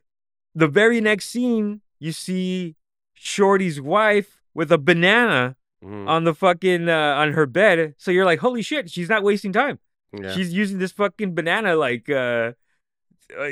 [0.54, 2.76] the very next scene, you see
[3.14, 6.08] Shorty's wife with a banana Mhm.
[6.10, 7.96] on the fucking uh, on her bed.
[7.98, 9.80] So you're like, holy shit, she's not wasting time.
[10.12, 10.34] Yeah.
[10.34, 12.52] She's using this fucking banana like uh,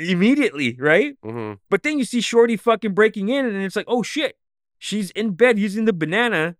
[0.00, 1.16] immediately, right?
[1.24, 1.58] Mhm.
[1.70, 4.36] But then you see Shorty fucking breaking in, and it's like, oh shit,
[4.78, 6.56] she's in bed using the banana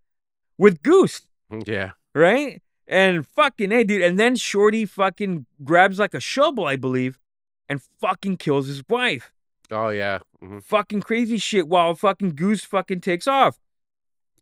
[0.57, 1.21] with Goose
[1.65, 1.91] Yeah.
[2.13, 2.61] right?
[2.87, 4.01] And fucking hey, dude.
[4.01, 7.19] And then Shorty fucking grabs like a shovel, I believe,
[7.67, 9.31] and fucking kills his wife.
[9.71, 10.19] Oh yeah.
[10.43, 10.63] Mhm.
[10.63, 13.59] Fucking crazy shit while fucking Goose fucking takes off.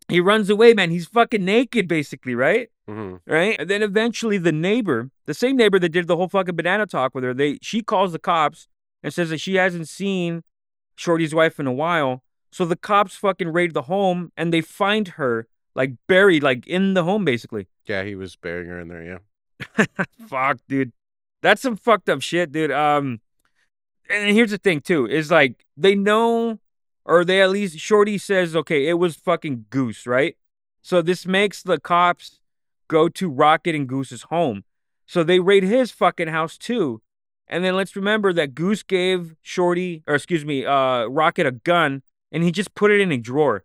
[0.08, 0.90] He runs away, man.
[0.92, 2.70] He's fucking naked, basically, right?
[2.90, 3.20] Mhm.
[3.28, 3.58] Right?
[3.60, 7.14] And then eventually the neighbor, the same neighbor that did the whole fucking banana talk
[7.14, 8.70] with her, they she calls the cops
[9.04, 10.44] and says that she hasn't seen
[10.96, 12.24] Shorty's wife in a while.
[12.52, 16.94] So the cops fucking raid the home and they find her like buried, like in
[16.96, 17.68] the home, basically.
[17.86, 19.22] Yeah, he was burying her in there.
[19.78, 19.86] Yeah.
[20.28, 20.92] Fuck, dude.
[21.42, 22.72] That's some fucked up shit, dude.
[22.72, 23.22] Um,
[24.10, 26.60] and here's the thing too, is like they know,
[27.06, 30.36] or they at least Shorty says, okay, it was fucking Goose, right?
[30.82, 32.40] So this makes the cops
[32.88, 34.64] go to Rocket and Goose's home.
[35.06, 37.02] So they raid his fucking house too.
[37.48, 42.02] And then let's remember that Goose gave Shorty, or excuse me, uh, Rocket a gun,
[42.32, 43.64] and he just put it in a drawer.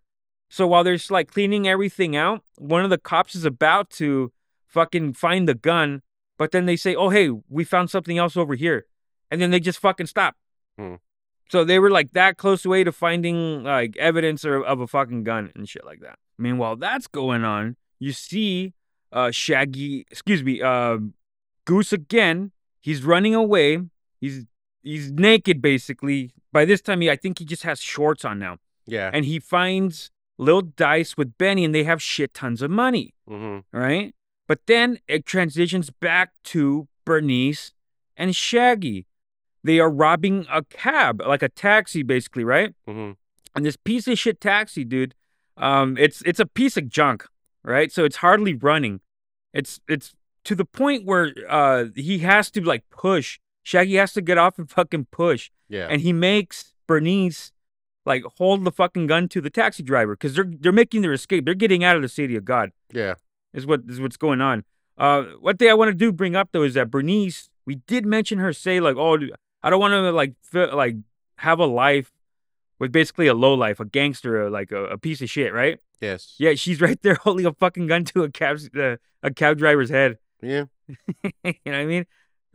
[0.49, 4.33] So while they're like cleaning everything out, one of the cops is about to
[4.67, 6.03] fucking find the gun,
[6.37, 8.87] but then they say, "Oh, hey, we found something else over here,"
[9.31, 10.37] and then they just fucking stop.
[10.79, 10.97] Hmm.
[11.51, 15.25] So they were like that close away to finding like evidence or, of a fucking
[15.25, 16.19] gun and shit like that.
[16.39, 17.77] Meanwhile, that's going on.
[17.99, 18.73] You see,
[19.13, 20.99] uh, Shaggy, excuse me, uh,
[21.65, 22.53] Goose again.
[22.81, 23.81] He's running away.
[24.21, 24.47] He's
[24.83, 26.33] he's naked basically.
[26.53, 29.11] By this time, he I think he just has shorts on now, Yeah.
[29.13, 33.65] and he finds Lil Dice with Benny, and they have shit tons of money Mhm.
[33.73, 34.15] right?
[34.49, 37.73] But then it transitions back to Bernice
[38.17, 39.07] and Shaggy.
[39.65, 42.75] They are robbing a cab, like a taxi, basically, right?
[42.89, 43.17] Mhm.
[43.55, 45.15] And this piece of shit taxi, dude,
[45.57, 47.27] um, it's it's a piece of junk,
[47.63, 47.93] right?
[47.93, 49.01] So it's hardly running.
[49.53, 50.15] It's it's
[50.45, 53.39] to the point where uh he has to like push.
[53.63, 55.87] Shaggy has to get off and fucking push Yeah.
[55.89, 57.53] and he makes Bernice
[58.05, 61.45] like hold the fucking gun to the taxi driver because they're they're making their escape.
[61.45, 62.73] They're getting out of the city of God.
[62.93, 63.15] yeah.
[63.55, 64.65] Is what is what's going on.
[64.99, 68.05] Uh, what thing I want to do bring up though is that Bernice, we did
[68.07, 69.19] mention her say like, oh,
[69.63, 70.97] I don't want to like feel, like
[71.37, 72.13] have a life
[72.79, 75.79] with basically a low life, a gangster, uh, like a, a piece of shit, right?
[76.01, 76.35] Yes.
[76.39, 79.91] Yeah, she's right there holding a fucking gun to a cab uh, a cab driver's
[79.91, 80.19] head.
[80.43, 80.65] Yeah.
[81.23, 82.07] you know what I mean?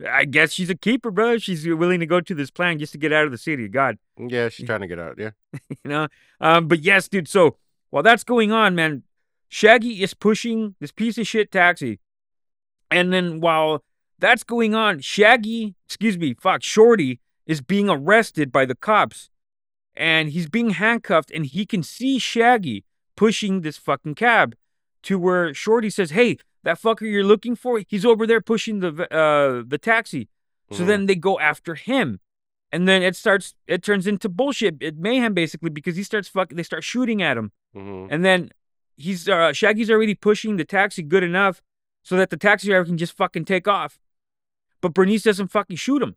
[0.06, 1.38] I guess she's a keeper, bro.
[1.38, 3.68] She's willing to go to this plan just to get out of the city.
[3.68, 4.48] God, Yeah.
[4.48, 5.16] She's trying to get out.
[5.18, 5.30] Yeah.
[5.68, 6.08] you know.
[6.40, 7.28] Um, but yes, dude.
[7.28, 7.56] So
[7.90, 9.02] while that's going on, man,
[9.48, 12.00] Shaggy is pushing this piece of shit taxi,
[12.90, 13.82] and then while
[14.18, 19.30] that's going on, Shaggy, excuse me, fuck, Shorty is being arrested by the cops,
[19.96, 22.84] and he's being handcuffed, and he can see Shaggy
[23.16, 24.54] pushing this fucking cab
[25.04, 28.90] to where Shorty says, "Hey, that fucker you're looking for, he's over there pushing the
[29.14, 30.28] uh the taxi."
[30.72, 30.86] So Mhm.
[30.86, 32.20] then they go after him.
[32.70, 36.56] And then it starts it turns into bullshit, it mayhem basically because he starts fucking
[36.56, 37.52] they start shooting at him.
[37.74, 38.08] Mhm.
[38.10, 38.50] And then
[38.96, 41.62] he's uh Shaggy's already pushing the taxi good enough
[42.02, 43.98] so that the taxi driver can just fucking take off.
[44.80, 46.16] But Bernice doesn't fucking shoot him.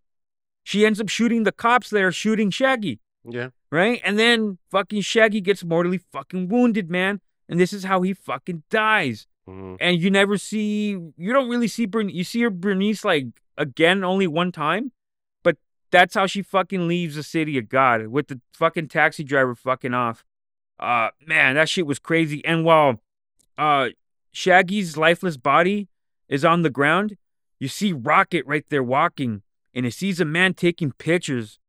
[0.63, 3.49] She ends up shooting the cops that are shooting Shaggy Yeah.
[3.71, 4.01] right?
[4.03, 7.21] And then fucking Shaggy gets mortally fucking wounded, man.
[7.49, 9.27] And this is how he fucking dies.
[9.49, 9.77] Mhm.
[9.79, 13.27] And you never see, you don't really see Bern, you see her Bernice like
[13.57, 14.91] again only one time,
[15.43, 15.57] but
[15.89, 19.93] that's how she fucking leaves the city of God with the fucking taxi driver fucking
[19.93, 20.23] off.
[20.79, 22.43] Uh, man, that shit was crazy.
[22.45, 23.01] And while,
[23.57, 23.89] uh,
[24.31, 25.89] Shaggy's lifeless body
[26.29, 27.17] is on the ground,
[27.59, 31.59] you see Rocket right there walking, and he sees a man taking pictures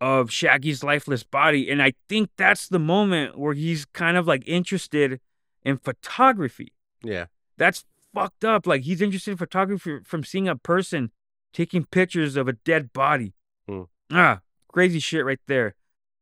[0.00, 1.70] of Shaggy's lifeless body.
[1.70, 5.20] And I think that's the moment where he's kind of like interested
[5.64, 6.72] in photography.
[7.06, 7.26] Yeah.
[7.56, 8.66] That's fucked up.
[8.66, 11.10] Like he's interested in photography from seeing a person
[11.52, 13.34] taking pictures of a dead body.
[13.68, 13.82] Hmm.
[14.10, 15.74] Ah, crazy shit right there.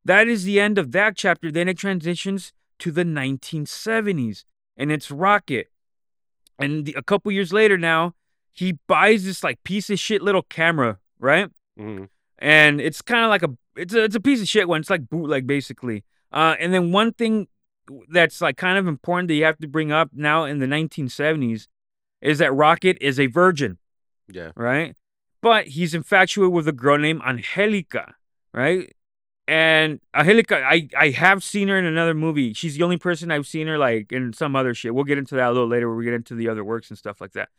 [0.05, 1.51] That is the end of that chapter.
[1.51, 4.45] Then it transitions to the 1970s
[4.77, 5.69] and it's Rocket.
[6.59, 8.15] And the, a couple years later now,
[8.53, 11.51] he buys this like piece of shit little camera, right?
[11.79, 12.09] Mhm.
[12.39, 14.81] and it's kind of like a it's a it's a piece of shit one.
[14.81, 16.05] It's like bootleg basically.
[16.31, 17.49] Uh, and then one thing
[18.09, 21.67] that's like kind of important that you have to bring up now in the 1970s
[22.21, 23.79] is that Rocket is a virgin,
[24.29, 24.53] Yeah.
[24.57, 24.95] right?
[25.43, 28.15] But he's infatuated with a girl named Angelica,
[28.55, 28.91] right?
[29.47, 32.55] And Angelica, I I have seen her in another movie.
[32.55, 34.95] She's the only person I've seen her like in some other shit.
[34.95, 36.97] We'll get into that a little later where we get into the other works and
[36.99, 37.51] stuff like that.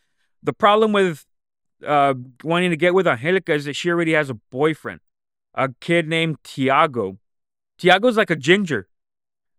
[0.41, 1.25] The problem with
[1.85, 5.01] uh, wanting to get with Angelica is that she already has a boyfriend,
[5.53, 7.19] a kid named Tiago.
[7.77, 8.87] Tiago's like a ginger.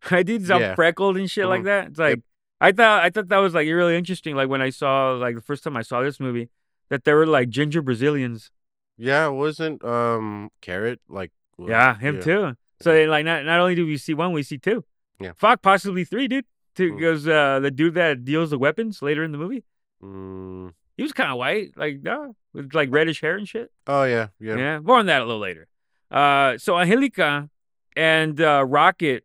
[0.10, 0.74] I did Yeah.
[0.74, 1.64] freckled and shit like Mhm.
[1.64, 1.86] that.
[1.88, 2.20] It's like
[2.60, 4.34] I thought I thought that was like really interesting.
[4.36, 6.48] Like when I saw like the first time I saw this movie,
[6.88, 8.50] that there were like ginger Brazilians.
[8.96, 9.26] Yeah.
[9.28, 11.32] It wasn't um carrot like.
[11.58, 12.20] well, Yeah, him yeah.
[12.22, 12.56] too.
[12.80, 14.84] So like not not only do we see one, we see two.
[15.20, 15.32] Yeah.
[15.36, 16.44] Fuck, possibly three, dude.
[16.74, 17.00] Two Mm.
[17.00, 19.64] goes uh the dude that deals the weapons later in the movie.
[20.02, 20.72] Mm.
[20.96, 23.70] He was kind of white, like no, with like reddish hair and shit.
[23.86, 24.28] Oh yeah.
[24.40, 24.56] Yeah.
[24.56, 24.78] Yeah.
[24.80, 25.68] more on that a little later.
[26.10, 27.50] Uh, so Angelica
[27.96, 29.24] and uh, Rocket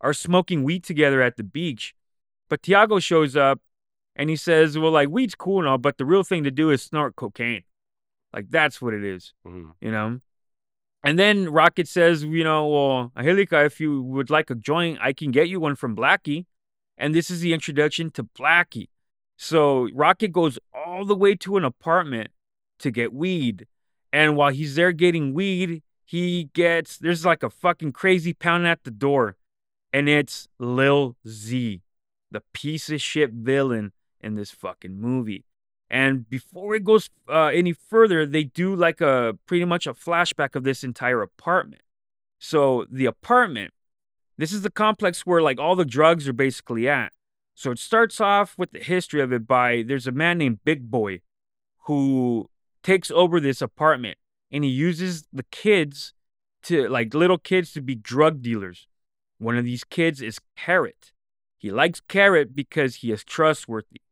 [0.00, 1.94] are smoking weed together at the beach,
[2.48, 3.60] but Tiago shows up
[4.14, 6.70] and he says, "Well, like weed's cool and all, but the real thing to do
[6.70, 7.64] is snort cocaine.
[8.32, 9.74] Like that's what it is, Mhm.
[9.80, 10.20] you know."
[11.04, 15.12] And then Rocket says, "You know, well, Angelica, if you would like a joint, I
[15.12, 16.46] can get you one from Blackie."
[16.96, 18.88] And this is the introduction to Blackie.
[19.36, 22.30] So Rocket goes all the way to an apartment
[22.80, 23.68] to get weed.
[24.12, 28.82] And while he's there getting weed, he gets there's like a fucking crazy pound at
[28.82, 29.36] the door.
[29.92, 31.82] And it's Lil Z,
[32.30, 35.44] the piece of shit villain in this fucking movie.
[35.90, 40.54] And before it goes uh, any further, they do like a pretty much a flashback
[40.54, 41.82] of this entire apartment.
[42.38, 43.72] So the apartment,
[44.36, 47.12] this is the complex where like all the drugs are basically at.
[47.54, 50.90] So it starts off with the history of it by there's a man named Big
[50.90, 51.22] Boy
[51.86, 52.50] who
[52.82, 54.18] takes over this apartment
[54.52, 56.12] and he uses the kids
[56.64, 58.87] to like little kids to be drug dealers.
[59.38, 61.12] One of these kids is Carrot.
[61.56, 64.02] He likes Carrot because he is trustworthy.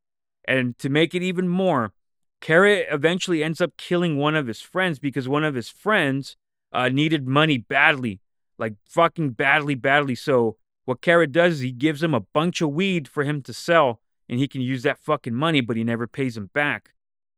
[0.47, 1.93] And to make it even more,
[2.41, 6.37] Carrot eventually ends up killing one of his friends because one of his friends
[6.73, 8.21] uh, needed money badly,
[8.59, 10.15] like fucking badly, badly.
[10.15, 13.53] So what Carrot does is he gives him a bunch of weed for him to
[13.53, 16.93] sell, and he can use that fucking money, but he never pays him back.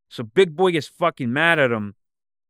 [0.08, 1.94] So Big Boy gets fucking mad at him,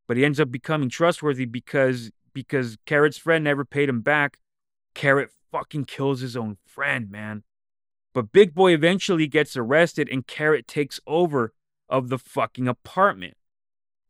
[0.07, 4.39] but he ends up becoming trustworthy because because Carrot's friend never paid him back.
[4.95, 7.43] Carrot fucking kills his own friend, man.
[8.15, 11.53] But Big Boy eventually gets arrested and Carrot takes over
[11.89, 13.37] of the fucking apartment.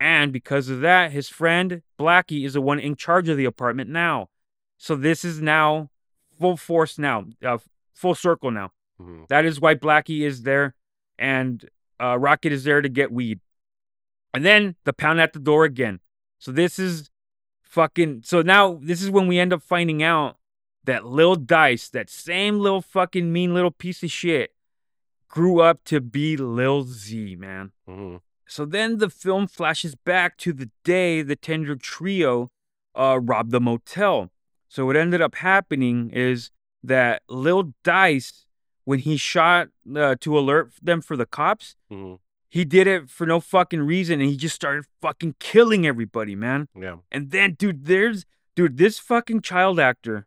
[0.01, 3.91] And because of that, his friend Blackie is the one in charge of the apartment
[3.91, 4.29] now.
[4.77, 5.91] So this is now
[6.39, 7.59] full force now, uh,
[7.95, 8.73] full circle now.
[9.01, 9.27] Mhm.
[9.29, 10.75] That is why Blackie is there
[11.19, 11.69] and
[12.01, 13.41] uh, Rocket is there to get weed.
[14.33, 16.01] And then the pound at the door again.
[16.39, 17.11] So this is
[17.63, 20.38] fucking so now this is when we end up finding out
[20.85, 24.53] that Lil Dice, that same little fucking mean little piece of shit,
[25.29, 27.73] grew up to be Lil Z, man.
[27.89, 28.21] Mhm.
[28.47, 32.51] So then the film flashes back to the day the Tender Trio
[32.95, 34.31] uh, robbed the motel.
[34.69, 36.51] So what ended up happening is
[36.83, 38.47] that Lil Dice,
[38.85, 42.19] when he shot uh, to alert them for the cops, Mhm.
[42.49, 46.69] he did it for no fucking reason, and he just started fucking killing everybody, man.
[46.75, 46.97] Yeah.
[47.13, 48.25] And then, dude, there's
[48.57, 50.27] dude, this fucking child actor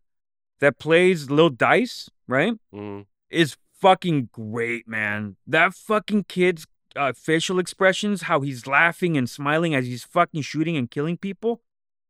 [0.62, 3.06] that plays Lil Dice, right, Mhm.
[3.30, 5.36] is fucking great, man.
[5.46, 10.76] That fucking kid's uh, facial expressions, how he's laughing and smiling as he's fucking shooting
[10.76, 11.62] and killing people,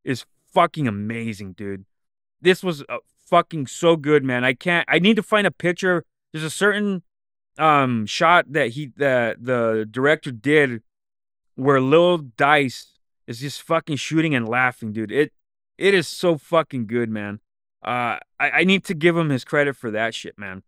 [0.04, 1.84] is fucking amazing, dude.
[2.40, 4.44] This was uh, fucking so good, man.
[4.44, 4.84] I can't.
[4.88, 6.04] I need to find a picture.
[6.32, 7.02] There's a certain
[7.58, 10.82] um shot that he that the director did
[11.54, 15.12] where Lil Dice is just fucking shooting and laughing, dude.
[15.12, 15.32] It
[15.78, 17.40] it is so fucking good, man.
[17.82, 20.62] Uh, I, I need to give him his credit for that shit, man.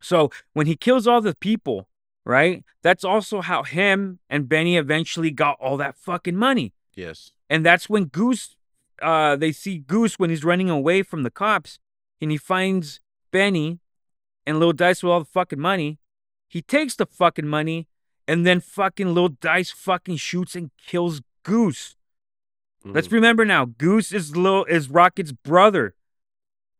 [0.00, 1.88] So when he kills all the people,
[2.24, 2.64] right?
[2.82, 6.72] That's also how him and Benny eventually got all that fucking money.
[6.94, 7.32] Yes.
[7.50, 8.56] And that's when Goose,
[9.02, 11.78] uh, they see Goose when he's running away from the cops,
[12.20, 13.00] and he finds
[13.32, 13.80] Benny
[14.46, 15.98] and Lil Dice with all the fucking money.
[16.48, 17.88] He takes the fucking money,
[18.28, 21.96] and then fucking Lil Dice fucking shoots and kills Goose.
[22.84, 23.12] Let's Mhm.
[23.12, 25.95] remember now, Goose is Lil is Rocket's brother.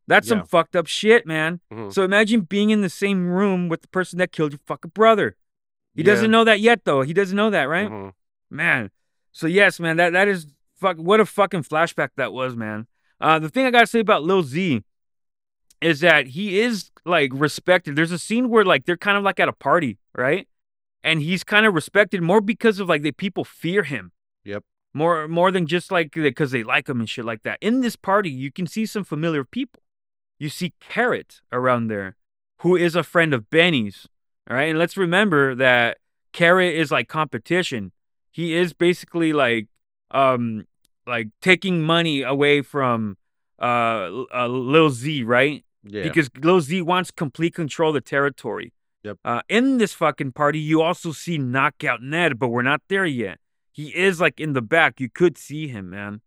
[0.06, 0.38] That's Yeah.
[0.38, 1.60] some fucked up shit, man.
[1.72, 1.92] Mhm.
[1.92, 5.36] So imagine being in the same room with the person that killed your fucking brother.
[5.94, 6.06] He Yeah.
[6.14, 7.02] doesn't know that yet, though.
[7.02, 7.90] He doesn't know that, right?
[7.90, 8.12] Mhm.
[8.50, 8.90] Man.
[9.32, 10.46] So yes, man, that that is
[10.78, 10.96] fuck.
[10.98, 12.86] What a fucking flashback that was, man.
[13.20, 14.82] Uh, the thing I gotta say about Lil Z
[15.80, 17.96] is that he is like respected.
[17.96, 20.46] There's a scene where like they're kind of like at a party, right?
[21.02, 24.12] And he's kind of respected more because of like the people fear him.
[24.44, 24.64] Yep.
[24.94, 27.58] More more than just like because they like him and shit like that.
[27.60, 29.82] In this party, you can see some familiar people.
[30.38, 32.16] You see Carrot around there,
[32.58, 34.06] who is a friend of Benny's.
[34.48, 35.98] All right, and let's remember that
[36.32, 37.92] Carrot is like competition.
[38.30, 39.68] He is basically like
[40.10, 40.66] um
[41.06, 43.16] like taking money away from
[43.60, 45.64] uh, uh Lil Z, right?
[45.88, 46.02] Yeah.
[46.02, 48.72] because Lil Z wants complete control of the territory.
[49.04, 49.18] Yep.
[49.24, 53.38] Uh, in this fucking party, you also see Knockout Ned, but we're not there yet.
[53.70, 55.00] He is like in the back.
[55.00, 56.22] You could see him, man.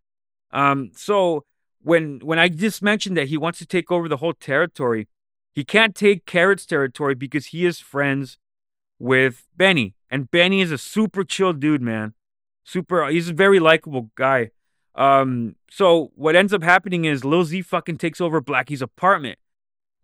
[0.50, 1.44] Um, so
[1.82, 5.08] when when I just mentioned that he wants to take over the whole territory,
[5.52, 8.38] he can't take Carrot's territory because he is friends
[8.98, 12.14] with Benny, and Benny is a super chill dude, man.
[12.64, 14.50] Super, he's a very likable guy.
[14.94, 19.38] Um, so what ends up happening is Lil Z fucking takes over Blackie's apartment,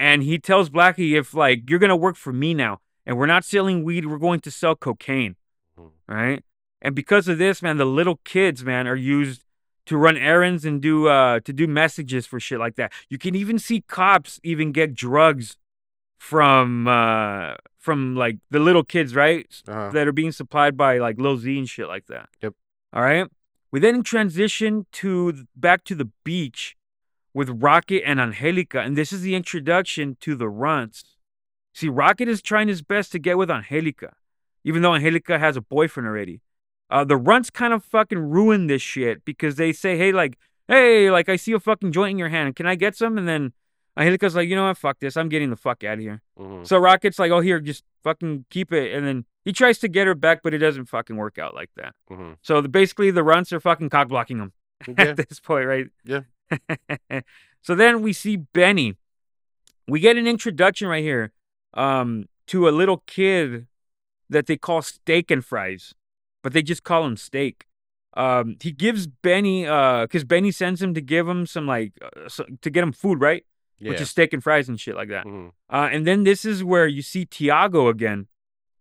[0.01, 3.45] and he tells Blackie if like you're gonna work for me now, and we're not
[3.45, 5.37] selling weed, we're going to sell cocaine,
[5.79, 5.91] Mhm.
[6.09, 6.45] right?
[6.81, 9.45] And because of this, man, the little kids, man, are used
[9.87, 12.93] to run errands and do uh to do messages for shit like that.
[13.09, 15.57] You can even see cops even get drugs
[16.19, 19.47] from uh from like the little kids, right?
[19.67, 19.91] Uh-huh.
[19.93, 22.29] That are being supplied by like Lil Z and shit like that.
[22.43, 22.55] Yep.
[22.93, 23.29] All right.
[23.71, 26.77] We then transition to back to the beach
[27.35, 31.17] with Rocket and Angelica, and this is the introduction to the runts.
[31.75, 34.15] See, Rocket is trying his best to get with Angelica,
[34.65, 36.41] even though Angelica has a boyfriend already.
[36.91, 41.11] Uh, the runts kind of fucking ruin this shit because they say, hey, like, hey,
[41.11, 42.55] like, I see a fucking joint in your hand.
[42.57, 43.19] Can I get some?
[43.19, 43.53] And then
[43.97, 44.77] Angelica's like, you know what?
[44.77, 45.17] Fuck this.
[45.17, 46.23] I'm getting the fuck out of here.
[46.39, 46.67] Mhm.
[46.67, 48.93] So Rocket's like, oh, here, just fucking keep it.
[48.95, 51.71] And then he tries to get her back, but it doesn't fucking work out like
[51.77, 51.95] that.
[52.11, 52.37] Mhm.
[52.43, 54.53] So the, basically, the runts are fucking cock blocking him
[54.87, 55.05] Yeah.
[55.07, 55.87] at this point, right?
[56.05, 56.21] Yeah.
[57.63, 58.95] so then we see Benny.
[59.89, 61.33] We get an introduction right here
[61.75, 63.67] um, to a little kid
[64.29, 65.95] that they call Steak and Fries,
[66.47, 67.67] but they just call him Steak.
[68.17, 72.45] Um, he gives Benny, because Benny sends him to give him some like uh, so,
[72.63, 73.45] to get him food, right?
[73.81, 73.91] Yeah.
[73.91, 75.27] Which is steak and fries and shit like that.
[75.27, 75.51] Mhm.
[75.69, 78.29] Uh, and then this is where you see Tiago again.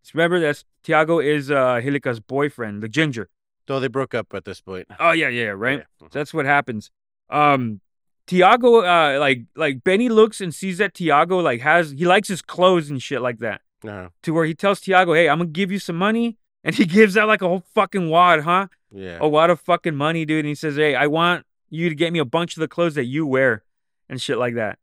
[0.04, 3.30] Just remember that Tiago is uh, Helica's boyfriend, the ginger.
[3.66, 4.86] Though they broke up at this point.
[5.00, 5.80] Oh yeah, yeah, right.
[5.80, 5.86] Yeah.
[6.00, 6.92] So that's what happens.
[7.32, 7.82] Um,
[8.28, 12.44] Tiago, uh, like like Benny looks and sees that Tiago like has he likes his
[12.44, 13.62] clothes and shit like that.
[13.84, 14.10] Uh-huh.
[14.24, 17.16] To where he tells Tiago, "Hey, I'm gonna give you some money," and he gives
[17.16, 18.68] out like a whole fucking wad, huh?
[18.92, 19.20] Yeah.
[19.22, 20.40] A wad of fucking money, dude.
[20.40, 22.96] And he says, "Hey, I want you to get me a bunch of the clothes
[22.96, 23.64] that you wear
[24.10, 24.80] and shit like that."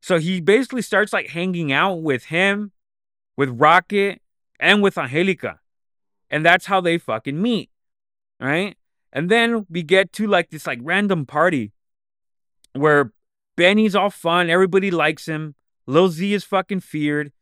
[0.00, 2.72] So he basically starts like hanging out with him,
[3.36, 4.22] with Rocket,
[4.58, 5.60] and with Angelica,
[6.30, 7.70] and that's how they fucking meet,
[8.40, 8.76] right?
[9.12, 11.72] And then we get to like this like random party
[12.72, 13.12] where
[13.56, 15.54] Benny's all fun, everybody likes him.
[15.86, 17.32] Lil Z is fucking feared,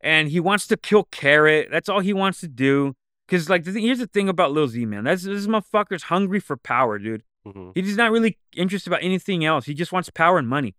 [0.00, 1.68] and he wants to kill Carrot.
[1.70, 2.94] That's all he wants to do.
[3.28, 5.04] Cause like the thing, here's the thing about Lil Z, man.
[5.04, 7.22] That's this motherfucker's hungry for power, dude.
[7.46, 7.72] Mhm.
[7.74, 9.66] He's not really interested about anything else.
[9.66, 10.74] He just wants power and money,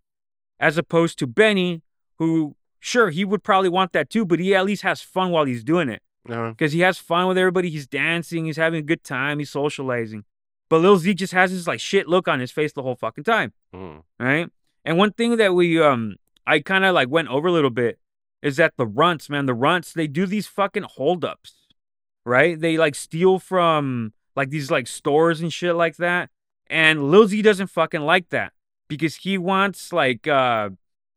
[0.60, 1.82] as opposed to Benny,
[2.18, 5.44] who sure he would probably want that too, but he at least has fun while
[5.44, 6.02] he's doing it
[6.50, 7.68] because he has fun with everybody.
[7.70, 10.24] He's dancing, he's having a good time, he's socializing.
[10.68, 13.24] But Lil Z just has this like shit look on his face the whole fucking
[13.24, 14.02] time, mhm.
[14.18, 14.48] right?
[14.84, 16.16] And one thing that we um
[16.46, 17.98] I kind of like went over a little bit
[18.42, 21.65] is that the runts, man, the runts they do these fucking holdups,
[22.26, 22.60] right?
[22.60, 26.28] They like steal from like these like stores and shit like that.
[26.66, 28.52] And Lil Z doesn't fucking like that
[28.88, 30.70] because he wants like uh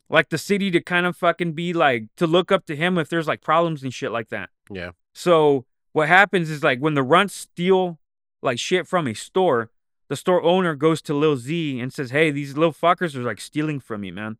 [0.10, 3.10] like the city to kind of fucking be like to look up to him if
[3.10, 4.49] there's like problems and shit like that.
[4.72, 4.91] Yeah.
[5.14, 7.99] So what happens is like when the runts steal
[8.41, 9.72] like shit from a store,
[10.07, 13.41] the store owner goes to Lil Z and says, "Hey, these little fuckers are like
[13.41, 14.38] stealing from me, man."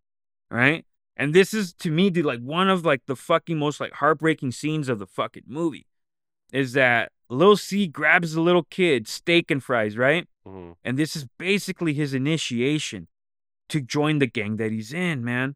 [0.50, 0.86] Right?
[1.18, 4.52] And this is to me, dude, like one of like the fucking most like heartbreaking
[4.52, 5.86] scenes of the fucking movie,
[6.52, 10.28] is that Lil Z grabs the little kid steak and fries, right?
[10.48, 10.76] Mhm.
[10.84, 13.08] And this is basically his initiation
[13.70, 15.56] to join the gang that he's in, man.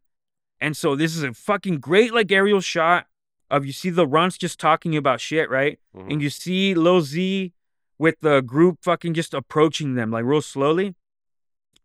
[0.60, 3.06] And so this is a fucking great like aerial shot
[3.50, 5.78] of you see the runts just talking about shit, right?
[5.96, 6.12] Mhm.
[6.12, 7.52] And you see Lil Z
[7.98, 10.94] with the group fucking just approaching them like real slowly.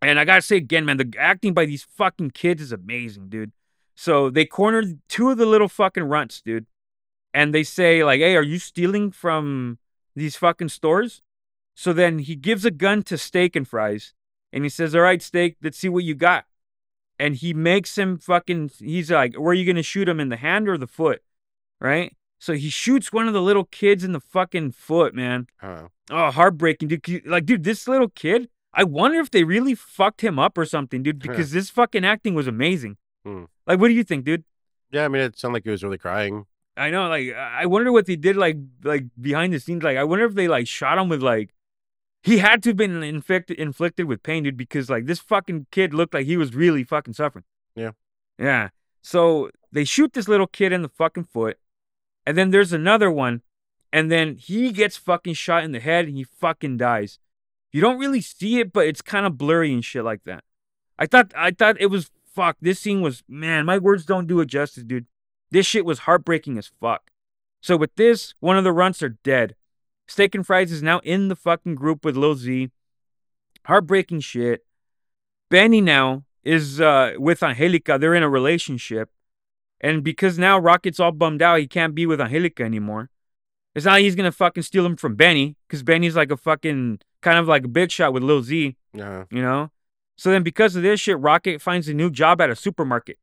[0.01, 3.51] And I gotta say again, man, the acting by these fucking kids is amazing, dude.
[3.95, 6.67] So they cornered two of the little fucking runts, dude.
[7.33, 9.77] And they say, like, hey, are you stealing from
[10.15, 11.21] these fucking stores?
[11.75, 14.13] So then he gives a gun to Steak and Fries.
[14.51, 16.45] And he says, All right, Steak, let's see what you got.
[17.19, 20.37] And he makes him fucking he's like, Where are you gonna shoot him in the
[20.37, 21.21] hand or the foot?
[21.79, 22.15] Right?
[22.39, 25.47] So he shoots one of the little kids in the fucking foot, man.
[25.61, 27.25] Uh, Oh, heartbreaking, dude.
[27.27, 31.03] Like, dude, this little kid, I wonder if they really fucked him up or something,
[31.03, 32.97] dude, because this fucking acting was amazing.
[33.23, 33.43] Hmm.
[33.67, 34.43] Like, what do you think, dude?
[34.91, 36.45] yeah, I mean, it sounded like he was really crying.
[36.79, 39.83] I know, like, I wonder what they did, like, like behind the scenes.
[39.83, 41.53] Like, I wonder if they like shot him with like,
[42.21, 45.93] he had to have been infected, inflicted with pain, dude, because like this fucking kid
[45.93, 47.45] looked like he was really fucking suffering.
[47.75, 47.91] Yeah.
[48.37, 48.69] Yeah.
[49.01, 51.57] So they shoot this little kid in the fucking foot,
[52.25, 53.41] and then there's another one,
[53.93, 57.19] and then he gets fucking shot in the head and he fucking dies.
[57.71, 60.43] You don't really see it, but it's kind of blurry and shit like that.
[60.97, 62.57] I thought I thought it was fuck.
[62.61, 65.05] This scene was man, my words don't do it justice, dude.
[65.51, 67.11] This shit was heartbreaking as fuck.
[67.61, 69.55] So with this, one of the runts are dead.
[70.07, 72.69] Steak and Fries is now in the fucking group with Lil Z.
[73.65, 74.65] Heartbreaking shit.
[75.49, 77.97] Benny now is uh, with Angelica.
[77.99, 79.09] They're in a relationship.
[79.81, 83.09] And because now Rocket's all bummed out, he can't be with Angelica anymore.
[83.75, 86.99] It's not like he's gonna fucking steal him from Benny, because Benny's like a fucking
[87.21, 89.71] kind of like a big shot with Lil Z, Uh, you know?
[90.17, 93.19] So then because of this shit, Rocket finds a new job at a supermarket.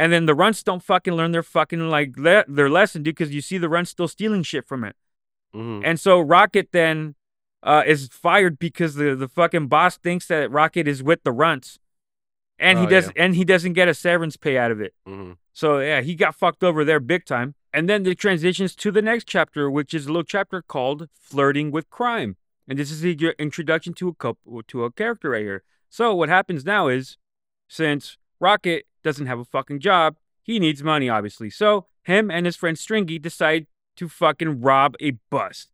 [0.00, 3.34] And then the runts don't fucking learn their fucking like le- their lesson, dude, because
[3.34, 4.96] you see the runts still stealing shit from it.
[5.54, 5.82] mhm.
[5.84, 7.14] And so Rocket then
[7.62, 11.78] uh, is fired because the, the fucking boss thinks that Rocket is with the runts.
[12.58, 13.22] And he Oh, does yeah.
[13.24, 14.94] and he doesn't get a severance pay out of it.
[15.06, 15.36] Mhm.
[15.52, 17.54] So yeah, he got fucked over there big time.
[17.72, 21.70] And then it transitions to the next chapter, which is a little chapter called "Flirting
[21.70, 22.36] with Crime,"
[22.66, 25.62] and this is the your introduction to a couple to a character right here.
[25.88, 27.16] So what happens now is,
[27.68, 31.50] since Rocket doesn't have a fucking job, he needs money, obviously.
[31.50, 33.66] So him and his friend Stringy decide
[33.96, 35.68] to fucking rob a bus.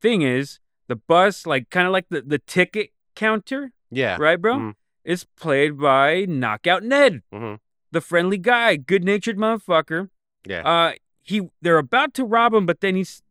[0.00, 4.16] Thing is, the bus, like kind of like the, the ticket counter, Yeah.
[4.20, 4.74] right, bro, Mhm.
[5.04, 7.58] is played by Knockout Ned Mhm.
[7.92, 10.10] the friendly guy, good natured motherfucker.
[10.46, 10.62] Yeah.
[10.68, 10.92] Uh,
[11.22, 13.22] he they're about to rob him, but then he's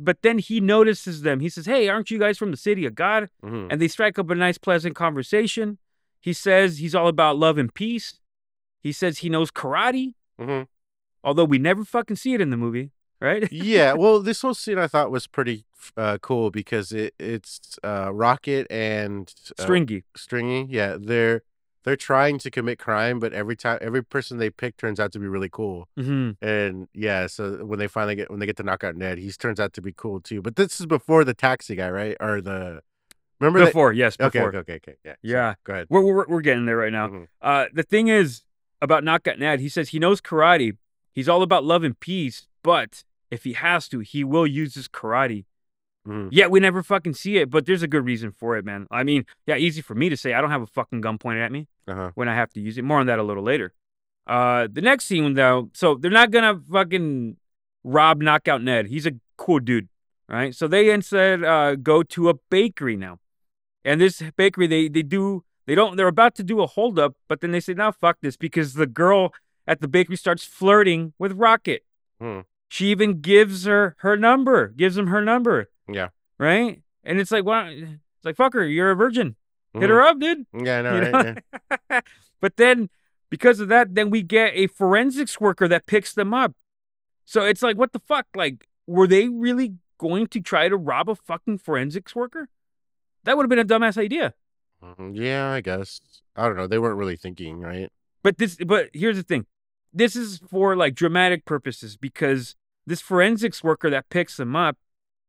[0.00, 1.40] but then he notices them.
[1.40, 3.68] He says, "Hey, aren't you guys from the city of God?" Mhm.
[3.70, 5.78] And they strike up a nice, pleasant conversation.
[6.20, 8.18] He says he's all about love and peace.
[8.80, 10.66] He says he knows karate, Mhm.
[11.24, 12.90] although we never fucking see it in the movie,
[13.20, 13.46] right?
[13.52, 13.92] yeah.
[13.94, 15.64] Well, this whole scene I thought was pretty
[15.96, 20.04] uh, cool because it it's uh, Rocket and uh, Stringy.
[20.16, 20.66] Stringy.
[20.68, 21.42] Yeah, they're
[21.84, 25.18] they're trying to commit crime, but every time every person they pick turns out to
[25.18, 25.88] be really cool.
[25.96, 29.30] hmm And yeah, so when they finally get when they get to Knockout Ned, he
[29.32, 30.42] turns out to be cool too.
[30.42, 32.16] But this is before the taxi guy, right?
[32.20, 32.82] Or the
[33.40, 34.48] remember that- Before, yes, before.
[34.48, 34.94] Okay, okay, okay.
[35.04, 35.14] Yeah.
[35.22, 35.54] Yeah.
[35.64, 35.86] go ahead.
[35.90, 37.08] We're, we're we're getting there right now.
[37.08, 37.26] Mhm.
[37.42, 38.42] Uh, the thing is
[38.82, 40.76] about Knockout Ned, he says he knows karate.
[41.12, 44.88] He's all about love and peace, but if he has to, he will use his
[44.88, 45.44] karate.
[46.06, 46.28] Mhm.
[46.30, 48.86] Yet we never fucking see it, but there's a good reason for it, man.
[48.90, 50.32] I mean, yeah, easy for me to say.
[50.32, 52.12] I don't have a fucking gun pointed at me Uh-huh.
[52.14, 52.82] when I have to use it.
[52.84, 53.72] More on that a little later.
[54.26, 57.36] Uh, the next scene though, so they're not gonna fucking
[57.84, 58.86] rob Knockout Ned.
[58.86, 59.88] He's a cool dude,
[60.28, 60.54] right?
[60.54, 63.18] So they instead uh, go to a bakery now,
[63.84, 67.40] and this bakery they they do they don't they're about to do a holdup, but
[67.40, 69.32] then they say, "Now fuck this," because the girl
[69.66, 71.84] at the bakery starts flirting with Rocket.
[72.20, 72.40] Hmm.
[72.68, 76.08] She even gives her her number, gives him her number Yeah.
[76.38, 76.82] right?
[77.04, 78.66] And it's like, well, it's like, fuck her.
[78.66, 79.36] you're a virgin.
[79.74, 80.44] Hit her up, dude.
[80.52, 81.12] Yeah, I know, You right?
[81.12, 81.34] know?
[81.90, 82.00] Yeah.
[82.40, 82.90] but then
[83.30, 86.52] because of that, then we get a forensics worker that picks them up.
[87.24, 88.26] So it's like, what the fuck?
[88.34, 92.48] Like, were they really going to try to rob a fucking forensics worker?
[93.24, 94.34] That would have been a dumbass idea.
[94.82, 95.12] Mhm.
[95.14, 96.00] Yeah, I guess.
[96.36, 96.66] I don't know.
[96.66, 97.90] They weren't really thinking, right?
[98.22, 99.46] But this, but here's the thing.
[99.92, 102.54] This is for like dramatic purposes because
[102.86, 104.76] this forensics worker that picks them up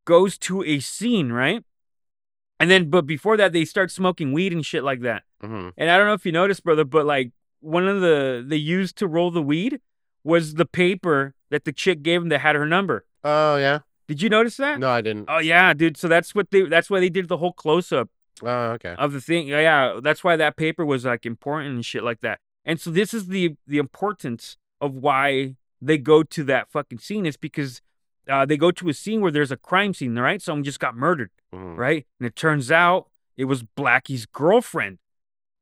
[0.06, 1.64] goes to a scene, right?
[2.60, 5.24] And then, but before that, they start smoking weed and shit like that.
[5.42, 7.32] hmm And I don't know if you noticed, brother, but like
[7.62, 9.80] one of the they used to roll the weed
[10.24, 13.06] was the paper that the chick gave him that had her number.
[13.24, 13.80] Oh, yeah.
[14.10, 14.80] Did you notice that?
[14.80, 15.26] No, I didn't.
[15.30, 15.96] Oh yeah, dude.
[15.96, 18.10] So that's what they that's why they did the whole close up
[18.44, 18.96] Oh, okay.
[18.98, 19.48] of the thing.
[19.48, 22.40] Yeah, yeah, that's why that paper was like important and shit like that.
[22.66, 27.26] And so this is the the importance of why they go to that fucking scene
[27.26, 27.82] is because
[28.28, 30.42] uh, they go to a scene where there's a crime scene, right?
[30.42, 31.78] Someone just got murdered, Mhm.
[31.78, 32.06] right?
[32.20, 34.98] And it turns out it was Blackie's girlfriend.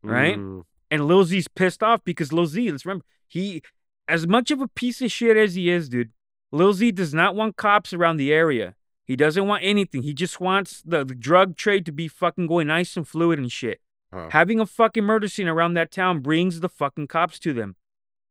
[0.04, 0.38] right?
[0.38, 3.62] Mm, And Lil Z's pissed off because Lil Z, let's remember, he,
[4.08, 6.12] as much of a piece of shit as he is, dude,
[6.52, 8.76] Lil Z does not want cops around the area.
[9.06, 10.04] He doesn't want anything.
[10.04, 13.52] He just wants the, the drug trade to be fucking going nice and fluid and
[13.52, 13.80] shit.
[14.14, 14.30] Huh.
[14.32, 17.76] Having a fucking murder scene around that town brings the fucking cops to them.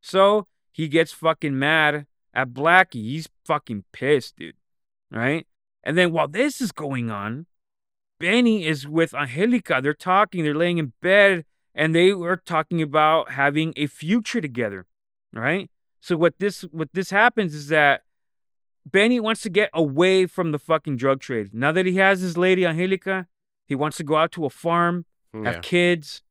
[0.00, 3.02] So he gets fucking mad at Blackie.
[3.02, 4.56] He's fucking pissed, dude.
[5.10, 5.46] Right?
[5.82, 7.46] And then while this is going on,
[8.18, 9.80] Benny is with Angelica.
[9.82, 11.44] They're talking, they're laying in bed,
[11.74, 14.86] and they were talking about having a future together.
[15.32, 15.70] Right?
[16.00, 18.02] So what this what this happens is that
[18.88, 21.50] Benny wants to get away from the fucking drug trade.
[21.52, 23.26] Now that he has his lady Angelica,
[23.66, 25.04] he wants to go out to a farm,
[25.44, 26.22] have kids.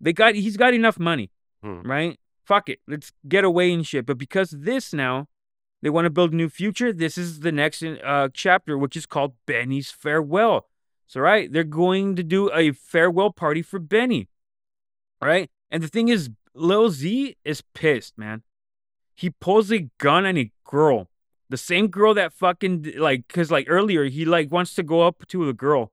[0.00, 1.30] They got he's got enough money,
[1.62, 1.82] Hmm.
[1.82, 2.18] right?
[2.44, 4.06] Fuck it, let's get away and shit.
[4.06, 5.28] But because this now,
[5.82, 6.92] they want to build a new future.
[6.92, 10.68] This is the next uh, chapter, which is called Benny's farewell.
[11.08, 14.28] So right, they're going to do a farewell party for Benny,
[15.20, 15.50] right?
[15.70, 18.42] And the thing is, Lil Z is pissed, man.
[19.14, 21.08] He pulls a gun on a girl,
[21.52, 25.26] the same girl that fucking like, cause like earlier he like wants to go up
[25.28, 25.92] to the girl,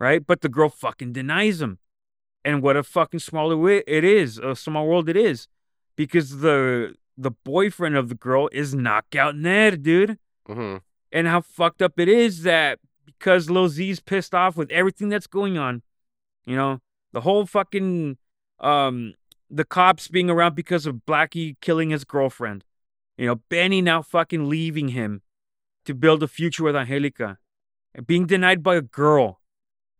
[0.00, 0.26] right?
[0.26, 1.78] But the girl fucking denies him.
[2.44, 5.46] And what a fucking small wi- it is, a small world it is,
[5.94, 10.18] because the the boyfriend of the girl is Knockout Ned, dude.
[10.48, 10.82] Mhm.
[11.12, 15.28] And how fucked up it is that because Lil Z's pissed off with everything that's
[15.28, 15.82] going on,
[16.44, 16.80] you know,
[17.12, 18.18] the whole fucking
[18.58, 19.14] um
[19.48, 22.64] the cops being around because of Blackie killing his girlfriend.
[23.16, 25.22] You know, Benny now fucking leaving him
[25.84, 27.38] to build a future with Angelica
[27.94, 29.40] and being denied by a girl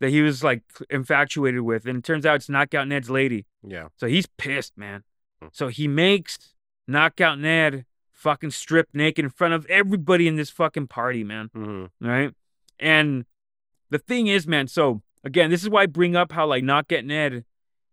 [0.00, 1.86] that he was like infatuated with.
[1.86, 3.46] And it turns out it's Knockout Ned's lady.
[3.66, 3.88] Yeah.
[3.96, 5.04] So he's pissed, man.
[5.40, 5.48] Hmm.
[5.52, 6.54] So he makes
[6.86, 11.48] Knockout Ned fucking strip naked in front of everybody in this fucking party, man.
[11.54, 11.90] Mhm.
[12.00, 12.32] Right?
[12.78, 13.24] And
[13.90, 17.04] the thing is, man, so again, this is why I bring up how like Knockout
[17.04, 17.44] Ned,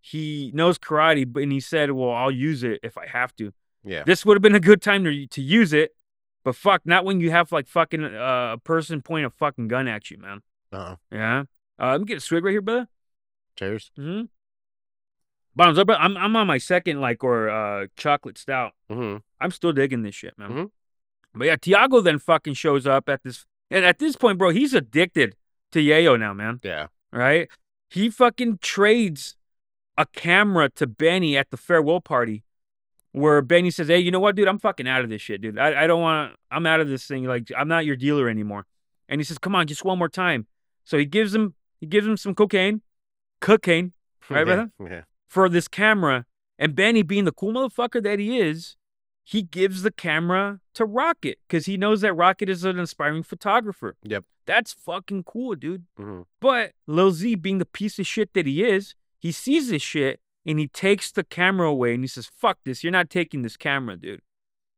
[0.02, 3.54] he knows karate, but and he said, Well, I'll use it if I have to.
[3.84, 4.04] Yeah.
[4.06, 5.96] This would have been a good time to to use it,
[6.44, 9.88] but fuck, not when you have like fucking uh, a person point a fucking gun
[9.88, 10.42] at you, man.
[10.72, 10.96] Uh-huh.
[11.12, 11.44] Yeah.
[11.80, 12.88] Uh, let me get a swig right here, brother.
[13.58, 13.92] Cheers.
[14.00, 14.26] Mm-hmm.
[15.56, 15.88] Bottoms up.
[15.90, 18.74] I'm I'm on my second like or uh chocolate stout.
[18.90, 20.50] hmm I'm still digging this shit, man.
[20.52, 20.72] Mhm.
[21.36, 24.74] But yeah, Tiago then fucking shows up at this, and at this point, bro, he's
[24.74, 25.36] addicted
[25.72, 26.60] to Yayo now, man.
[26.64, 26.88] Yeah.
[27.12, 27.50] Right?
[27.90, 29.36] He fucking trades
[29.98, 32.44] a camera to Benny at the farewell party,
[33.14, 34.48] where Benny says, "Hey, you know what, dude?
[34.48, 35.58] I'm fucking out of this shit, dude.
[35.58, 36.36] I, I don't want.
[36.52, 37.24] I'm out of this thing.
[37.24, 38.66] Like, I'm not your dealer anymore."
[39.10, 40.46] And he says, "Come on, just one more time."
[40.84, 42.82] So he gives him he gives him some cocaine,
[43.42, 43.94] cocaine
[44.30, 44.44] Right, yeah.
[44.44, 44.72] brother?
[44.90, 45.02] Yeah.
[45.28, 46.26] for this camera.
[46.60, 48.76] And Benny, being the cool motherfucker that he is,
[49.24, 53.96] he gives the camera to Rocket because he knows that Rocket is an inspiring photographer.
[54.04, 54.24] Yep.
[54.46, 55.86] That's fucking cool, dude.
[55.98, 59.82] hmm But Lil Z, being the piece of shit that he is, he sees this
[59.82, 62.84] shit and he takes the camera away and he says, fuck this.
[62.84, 64.22] You're not taking this camera, dude.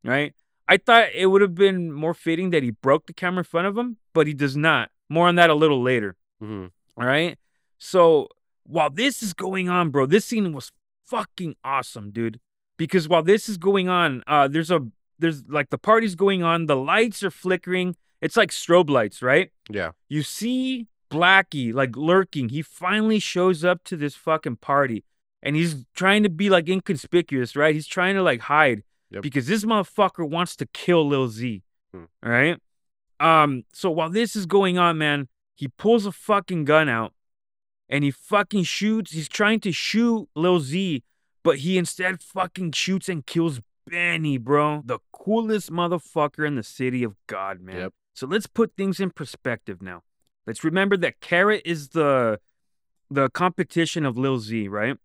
[0.03, 0.33] Right?
[0.67, 3.67] I thought it would have been more fitting that he broke the camera in front
[3.67, 4.89] of him, but he does not.
[5.09, 6.15] More on that a little later.
[6.39, 7.37] hmm All right.
[7.77, 8.27] So
[8.63, 10.71] while this is going on, bro, this scene was
[11.05, 12.39] fucking awesome, dude.
[12.77, 14.85] Because while this is going on, uh, there's a
[15.17, 17.95] there's like the party's going on, the lights are flickering.
[18.21, 19.51] It's like strobe lights, right?
[19.69, 19.91] Yeah.
[20.09, 22.49] You see Blackie like lurking.
[22.49, 25.03] He finally shows up to this fucking party
[25.45, 27.73] and he's trying to be like inconspicuous, right?
[27.73, 29.21] He's trying to like hide Yep.
[29.21, 31.61] because this motherfucker wants to kill Lil Z.
[31.93, 32.05] Hmm.
[32.23, 32.57] All right.
[33.19, 37.13] Um, so while this is going on, man, he pulls a fucking gun out
[37.87, 39.11] and he fucking shoots.
[39.11, 41.03] He's trying to shoot Lil Z,
[41.43, 44.81] but he instead fucking shoots and kills Benny, bro.
[44.83, 47.77] The coolest motherfucker in the city of God, man.
[47.77, 47.93] Yep.
[48.15, 50.01] So let's put things in perspective now.
[50.47, 52.39] Let's remember that Carrot is the
[53.11, 54.97] the competition of Lil Z, right?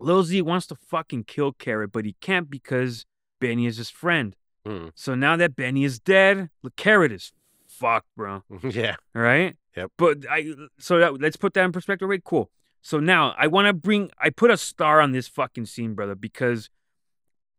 [0.00, 3.06] Lil Z wants to fucking kill Carrot, but he can't because
[3.40, 4.36] Benny is his friend.
[4.66, 4.92] Mm.
[4.94, 7.32] So now that Benny is dead, the Carrot is
[7.66, 8.42] fucked, bro.
[8.62, 8.96] yeah.
[9.14, 9.56] All right.
[9.76, 9.92] Yep.
[9.96, 12.08] But I so that let's put that in perspective.
[12.08, 12.22] Right.
[12.22, 12.50] Cool.
[12.82, 14.10] So now I want to bring.
[14.18, 16.70] I put a star on this fucking scene, brother, because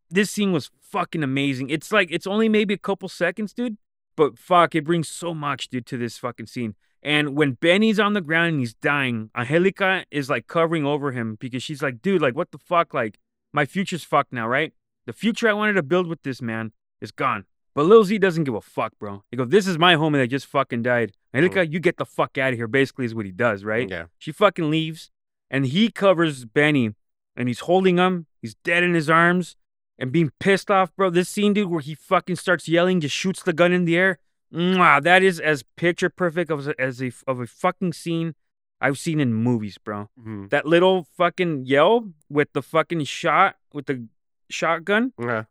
[0.09, 1.69] this scene was fucking amazing.
[1.69, 3.77] It's like it's only maybe a couple seconds, dude,
[4.15, 6.75] but fuck, it brings so much, dude, to this fucking scene.
[7.03, 11.35] And when Benny's on the ground and he's dying, Angelica is like covering over him
[11.39, 12.93] because she's like, dude, like what the fuck?
[12.93, 13.17] Like
[13.53, 14.73] my future's fucked now, right?
[15.05, 17.45] The future I wanted to build with this man is gone.
[17.73, 19.23] But Lil Z doesn't give a fuck, bro.
[19.31, 21.13] He goes, This is my homie that just fucking died.
[21.33, 21.71] Angelica, mm.
[21.71, 23.89] you get the fuck out of here, basically, is what he does, right?
[23.89, 24.05] Yeah.
[24.17, 25.09] She fucking leaves
[25.49, 26.93] and he covers Benny
[27.35, 28.27] and he's holding him.
[28.41, 29.55] He's dead in his arms
[29.97, 31.09] and being pissed off, bro.
[31.09, 34.19] This scene, dude, where he fucking starts yelling, just shoots the gun in the air.
[34.53, 38.35] Mwah, that is as picture perfect of a, as a of a fucking scene
[38.81, 40.09] I've seen in movies, bro.
[40.19, 40.49] Mhm.
[40.49, 44.07] That little fucking yell with the fucking shot with the
[44.49, 45.43] shotgun, Uh,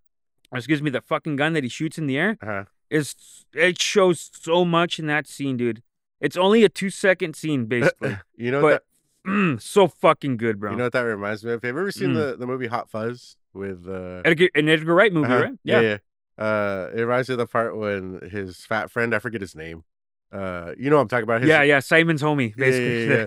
[0.53, 3.15] or excuse me, the fucking gun that he shoots in the air uh, is
[3.55, 5.83] it shows so much in that scene, dude.
[6.21, 8.85] It's only a two second scene, basically, you know but
[9.25, 10.73] that mm, so fucking good, bro.
[10.73, 11.63] you know what that reminds me of?
[11.63, 12.15] Have you ever seen Mm.
[12.33, 15.53] the, the movie Hot Fuzz with uh Edgar, an Edgar Wright movie, uh-huh, right?
[15.65, 15.81] yeah.
[15.81, 15.97] yeah.
[16.41, 19.85] Uh it reminds me of the part when his fat friend, I forget his name.
[20.33, 21.81] Uh you know what I'm talking about his yeah, yeah.
[21.81, 23.09] Simon's homie, Yeah, basically.
[23.09, 23.27] yeah,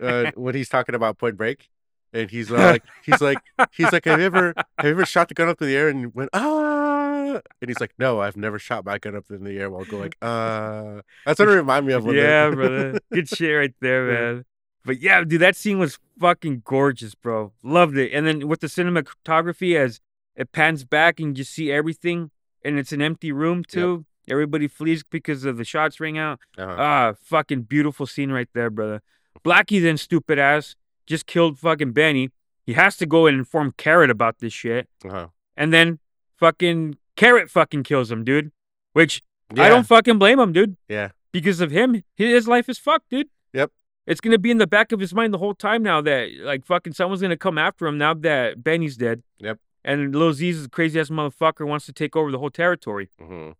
[0.26, 1.68] uh, when he's talking about Point Break,
[2.12, 3.38] and he's like, he's like,
[3.72, 5.88] he's like, have you ever, have you ever shot the gun up in the air
[5.88, 7.40] and went ah?
[7.62, 10.12] And he's like, no, I've never shot my gun up in the air while going
[10.20, 11.00] uh.
[11.24, 12.14] That's what it reminded me of.
[12.14, 12.98] yeah, brother.
[13.10, 14.20] Good shit right there, Yeah.
[14.34, 14.44] man.
[14.84, 17.52] But yeah, dude, that scene was fucking gorgeous, bro.
[17.62, 18.12] Loved it.
[18.12, 20.00] And then with the cinematography, as
[20.36, 22.30] it pans back and you see everything,
[22.64, 24.04] and it's an empty room too.
[24.30, 26.38] Everybody flees because of the shots ring out.
[26.56, 26.74] Uh-huh.
[26.78, 29.02] Ah, fucking beautiful scene right there, brother.
[29.44, 32.30] Blackie then stupid ass just killed fucking Benny.
[32.64, 35.28] He has to go and inform Carrot about this shit, uh-huh.
[35.56, 35.98] and then
[36.36, 38.52] fucking Carrot fucking kills him, dude.
[38.92, 39.22] Which
[39.54, 41.10] Yeah, I don't fucking blame him, dude Yeah.
[41.32, 43.28] because of him, his life is fucked, dude.
[43.52, 43.72] Yep.
[44.06, 46.64] It's gonna be in the back of his mind the whole time now that like
[46.64, 49.22] fucking someone's gonna come after him now that Benny's dead.
[49.38, 49.58] Yep.
[49.84, 53.08] And Lil Z's crazy ass motherfucker wants to take over the whole territory.
[53.18, 53.50] hmm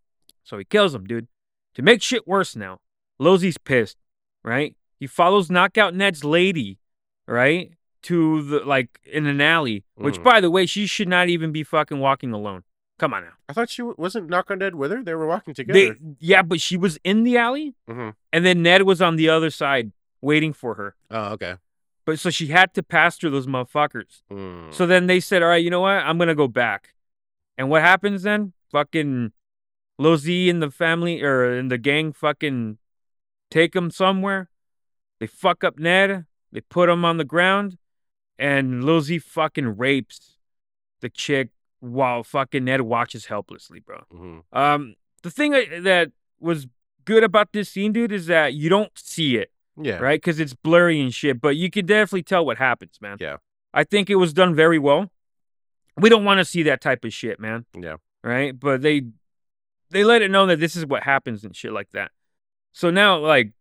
[0.45, 1.29] So he kills him, dude.
[1.75, 2.79] To make shit worse now,
[3.19, 3.97] Lil Z's pissed,
[4.45, 4.77] right?
[5.01, 6.79] He follows Knockout Ned's lady,
[7.27, 7.73] right?
[8.03, 10.25] To the like in an alley, which Mhm.
[10.25, 12.65] by the way, she should not even be fucking walking alone.
[12.99, 13.33] Come on now.
[13.49, 15.03] I thought she w- wasn't Knockout Ned with her.
[15.03, 15.79] They were walking together.
[15.99, 18.15] They, yeah, but she was in the alley, Mhm.
[18.33, 20.95] and then Ned was on the other side waiting for her.
[21.11, 21.57] Oh, okay.
[22.05, 24.23] But so she had to pass through those motherfuckers.
[24.31, 24.75] Mm.
[24.75, 26.03] So then they said, "All right, you know what?
[26.05, 26.95] I'm gonna go back."
[27.57, 28.55] And what happens then?
[28.71, 29.33] Fucking
[29.99, 32.79] Lil Z and the family or in the gang fucking
[33.51, 34.51] take him somewhere.
[35.21, 36.27] They fuck up Ned.
[36.51, 37.79] They put him on the ground,
[38.39, 40.39] and Lil Z fucking rapes
[41.01, 41.51] the chick
[41.81, 44.03] while fucking Ned watches helplessly, bro.
[44.13, 44.43] Mhm.
[44.53, 46.67] Um, the thing that was
[47.05, 49.97] good about this scene, dude, is that you don't see it Yeah.
[49.97, 50.21] right?
[50.21, 53.17] Because it's blurry and shit, but you can definitely tell what happens, man.
[53.21, 53.37] Yeah.
[53.73, 55.11] I think it was done very well.
[55.97, 57.65] We don't want to see that type of shit, man.
[57.79, 57.97] Yeah.
[58.23, 58.59] Right?
[58.59, 59.03] But they
[59.91, 62.11] they let it know that this is what happens and shit like that.
[62.73, 63.53] So now, like,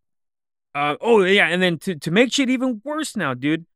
[0.74, 3.66] uh, oh yeah, and then to to make shit even worse now, dude,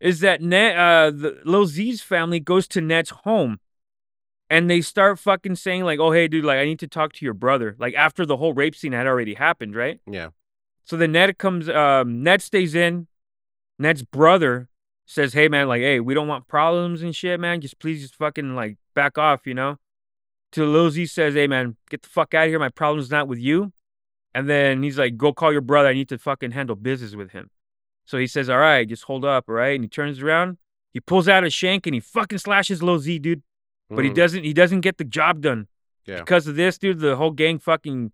[0.00, 3.58] is that Ned, uh, the Lil Z's family goes to Ned's home.
[4.50, 7.24] And they start fucking saying like, "Oh hey, dude, like I need to talk to
[7.24, 9.98] your brother." Like after the whole rape scene had already happened, right?
[10.06, 10.28] Yeah.
[10.84, 13.06] So then Ned comes, um, Ned stays in.
[13.78, 14.68] Ned's brother
[15.06, 17.60] says, Hey, man, like, hey, we don't want problems and shit, man.
[17.60, 19.76] Just please just fucking like back off, you know?
[20.52, 22.58] To Lil Z says, Hey, man, get the fuck out of here.
[22.58, 23.72] My problem's not with you.
[24.34, 25.88] And then he's like, Go call your brother.
[25.88, 27.50] I need to fucking handle business with him.
[28.04, 29.74] So he says, All right, just hold up, all right?
[29.74, 30.58] And he turns around.
[30.92, 33.42] He pulls out a shank and he fucking slashes Lil Z, dude.
[33.88, 34.14] But he Mhm.
[34.14, 35.68] doesn't he doesn't get the job done.
[36.06, 36.18] Yeah.
[36.18, 38.12] Because of this, dude, the whole gang fucking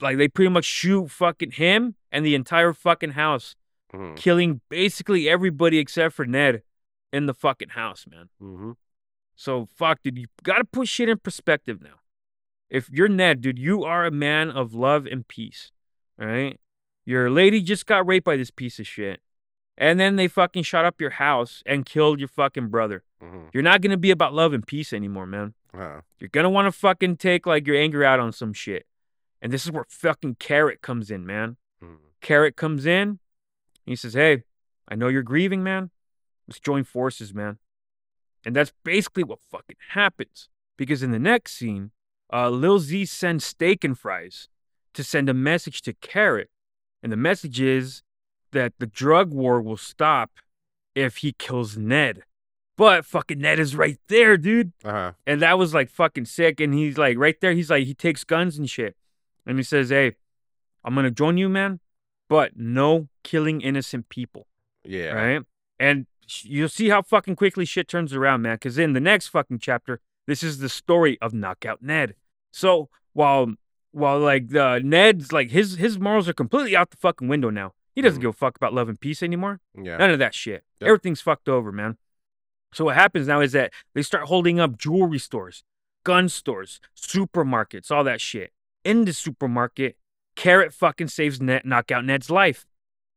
[0.00, 3.56] like they pretty much shoot fucking him and the entire fucking house,
[3.92, 4.16] Mhm.
[4.16, 6.62] killing basically everybody except for Ned
[7.12, 8.28] in the fucking house, man.
[8.40, 8.76] Mhm.
[9.34, 12.00] So fuck, dude, you gotta put shit in perspective now.
[12.68, 15.70] If you're Ned, dude, you are a man of love and peace.
[16.20, 16.58] All right?
[17.04, 19.20] Your lady just got raped by this piece of shit.
[19.78, 23.04] And then they fucking shot up your house and killed your fucking brother.
[23.22, 23.50] Mhm.
[23.52, 25.54] You're not gonna be about love and peace anymore, man.
[25.72, 26.00] Uh-huh.
[26.18, 28.86] You're gonna want to fucking take like your anger out on some shit.
[29.46, 31.56] And this is where fucking Carrot comes in, man.
[31.80, 31.98] Mhm.
[32.20, 33.18] Carrot comes in and
[33.84, 34.42] he says, Hey,
[34.88, 35.92] I know you're grieving, man.
[36.48, 37.58] Let's join forces, man.
[38.44, 40.48] And that's basically what fucking happens.
[40.76, 41.92] Because in the next scene,
[42.32, 44.48] uh, Lil Z sends steak and fries
[44.94, 46.50] to send a message to Carrot.
[47.00, 48.02] And the message is
[48.50, 50.32] that the drug war will stop
[50.96, 52.24] if he kills Ned.
[52.76, 54.72] But fucking Ned is right there, dude.
[54.84, 55.12] Uh huh.
[55.24, 56.58] And that was like fucking sick.
[56.58, 58.96] And he's like right there, he's like, he takes guns and shit.
[59.46, 60.16] And he says, Hey,
[60.84, 61.80] I'm gonna join you, man,
[62.28, 64.46] but no killing innocent people.
[64.84, 65.12] Yeah.
[65.12, 65.42] Right?
[65.78, 66.06] And
[66.42, 68.58] you'll see how fucking quickly shit turns around, man.
[68.58, 72.14] Cause in the next fucking chapter, this is the story of Knockout Ned.
[72.52, 73.52] So while
[73.92, 77.72] while like the Ned's like his his morals are completely out the fucking window now.
[77.94, 78.22] He doesn't Mhm.
[78.24, 79.60] give a fuck about love and peace anymore.
[79.74, 79.96] Yeah.
[79.96, 80.64] None of that shit.
[80.80, 80.88] Yep.
[80.88, 81.96] Everything's fucked over, man.
[82.74, 85.64] So what happens now is that they start holding up jewelry stores,
[86.04, 88.52] gun stores, supermarkets, all that shit.
[88.86, 89.96] In the supermarket,
[90.36, 92.66] Carrot fucking saves Ned, knockout Ned's life.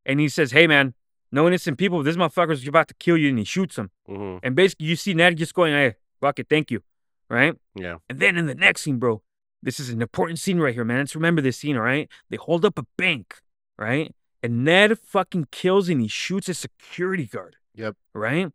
[0.03, 0.95] And he says, Hey man,
[1.31, 3.91] no innocent people, this motherfucker's about to kill you, and he shoots him.
[4.07, 6.81] hmm And basically you see Ned just going, Hey, fuck it, thank you.
[7.29, 7.53] Right?
[7.75, 7.97] Yeah.
[8.09, 9.21] And then in the next scene, bro,
[9.61, 10.99] this is an important scene right here, man.
[10.99, 12.09] Let's remember this scene, all right?
[12.31, 13.35] They hold up a bank,
[13.77, 14.15] right?
[14.41, 17.57] And Ned fucking kills and he shoots a security guard.
[17.75, 17.95] Yep.
[18.15, 18.47] Right?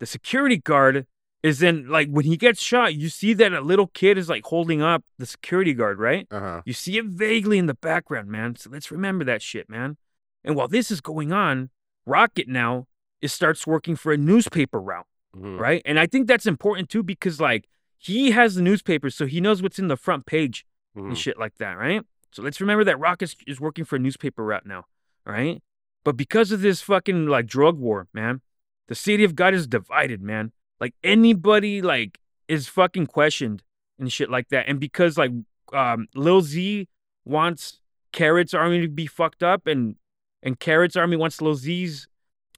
[0.00, 1.06] The security guard
[1.42, 4.44] is then like when he gets shot, you see that a little kid is like
[4.44, 6.26] holding up the security guard, right?
[6.30, 6.62] Uh huh.
[6.64, 8.56] You see it vaguely in the background, man.
[8.56, 9.96] So let's remember that shit, man.
[10.44, 11.70] And while this is going on,
[12.04, 12.86] Rocket now
[13.20, 15.82] is starts working for a newspaper route hmm right?
[15.84, 17.68] And I think that's important too because like
[17.98, 20.64] he has the newspaper, so he knows what's in the front page
[20.94, 22.02] hmm and shit like that, right?
[22.32, 24.84] So let's remember that Rocket is working for a newspaper route now,
[25.24, 25.62] right?
[26.04, 28.42] But because of this fucking like drug war, man,
[28.88, 30.52] the city of God is divided, man.
[30.80, 32.18] Like anybody like
[32.48, 33.62] is fucking questioned
[33.98, 34.68] and shit like that.
[34.68, 35.32] And because like
[35.72, 36.88] um Lil Z
[37.24, 37.80] wants
[38.12, 39.96] Carrot's army to be fucked up and
[40.42, 42.08] and Carrot's army wants Lil Z's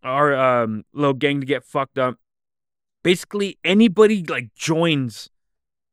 [0.03, 2.17] our um little gang to get fucked up.
[3.03, 5.31] Basically anybody like joins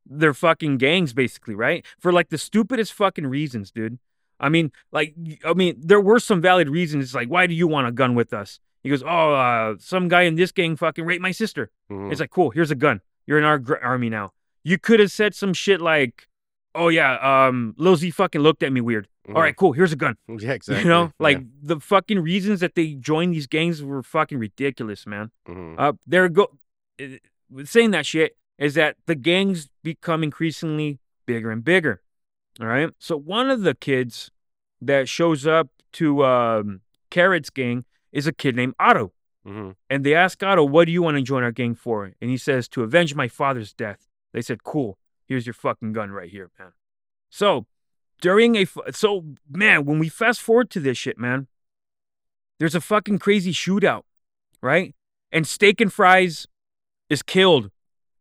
[0.05, 1.85] their fucking gangs basically, right?
[1.99, 3.99] For like the stupidest fucking reasons, dude.
[4.39, 5.15] I mean, like,
[5.45, 7.15] I mean, there were some valid reasons.
[7.15, 8.59] Like, why do you want a gun with us?
[8.85, 11.71] He goes, oh, uh, some guy in this gang fucking raped my sister.
[11.89, 13.01] hmm It's like, cool, here's a gun.
[13.25, 14.31] You're in our gr- army now.
[14.63, 16.27] You could have said some shit like,
[16.75, 17.17] oh yeah,
[17.47, 19.07] um, Lil Z fucking looked at me weird.
[19.27, 20.15] All right, cool, here's a gun.
[20.27, 20.51] Yeah.
[20.51, 20.83] Exactly.
[20.83, 21.11] You know, Yeah.
[21.19, 25.31] like the fucking reasons that they joined these gangs were fucking ridiculous, man.
[25.47, 25.75] Mhm.
[25.79, 26.47] Uh, there go.
[27.01, 27.17] uh,
[27.63, 32.01] Saying that shit is that the gangs become increasingly bigger and bigger.
[32.61, 32.89] All right.
[32.99, 34.29] So one of the kids
[34.81, 39.11] that shows up to um, Carrot's gang is a kid named Otto,
[39.45, 39.75] Mhm.
[39.91, 42.37] and they ask Otto, "What do you want to join our gang for?" And he
[42.37, 44.97] says, "To avenge my father's death." They said, "Cool.
[45.27, 46.71] Here's your fucking gun right here, man."
[47.29, 47.67] So
[48.21, 48.65] during a.
[48.91, 51.47] so man, when we fast forward to this shit, man,
[52.59, 54.03] there's a fucking crazy shootout,
[54.61, 54.95] right?
[55.31, 56.47] And Steak and Fries
[57.09, 57.71] is killed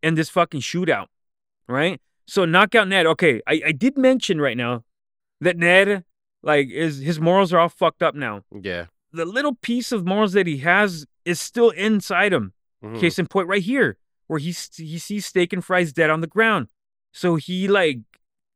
[0.03, 1.07] in this fucking shootout,
[1.69, 2.01] right?
[2.27, 3.07] So knockout Ned.
[3.07, 4.85] Okay, I, I did mention right now
[5.41, 6.05] that Ned,
[6.43, 8.43] like, is his morals are all fucked up now.
[8.53, 8.87] Yeah.
[9.15, 12.53] The little piece of morals that he has is still inside him.
[12.83, 12.99] Mhm.
[13.01, 13.97] Case in point, right here,
[14.27, 16.67] where he he sees Steak and Fries dead on the ground.
[17.13, 18.01] So he like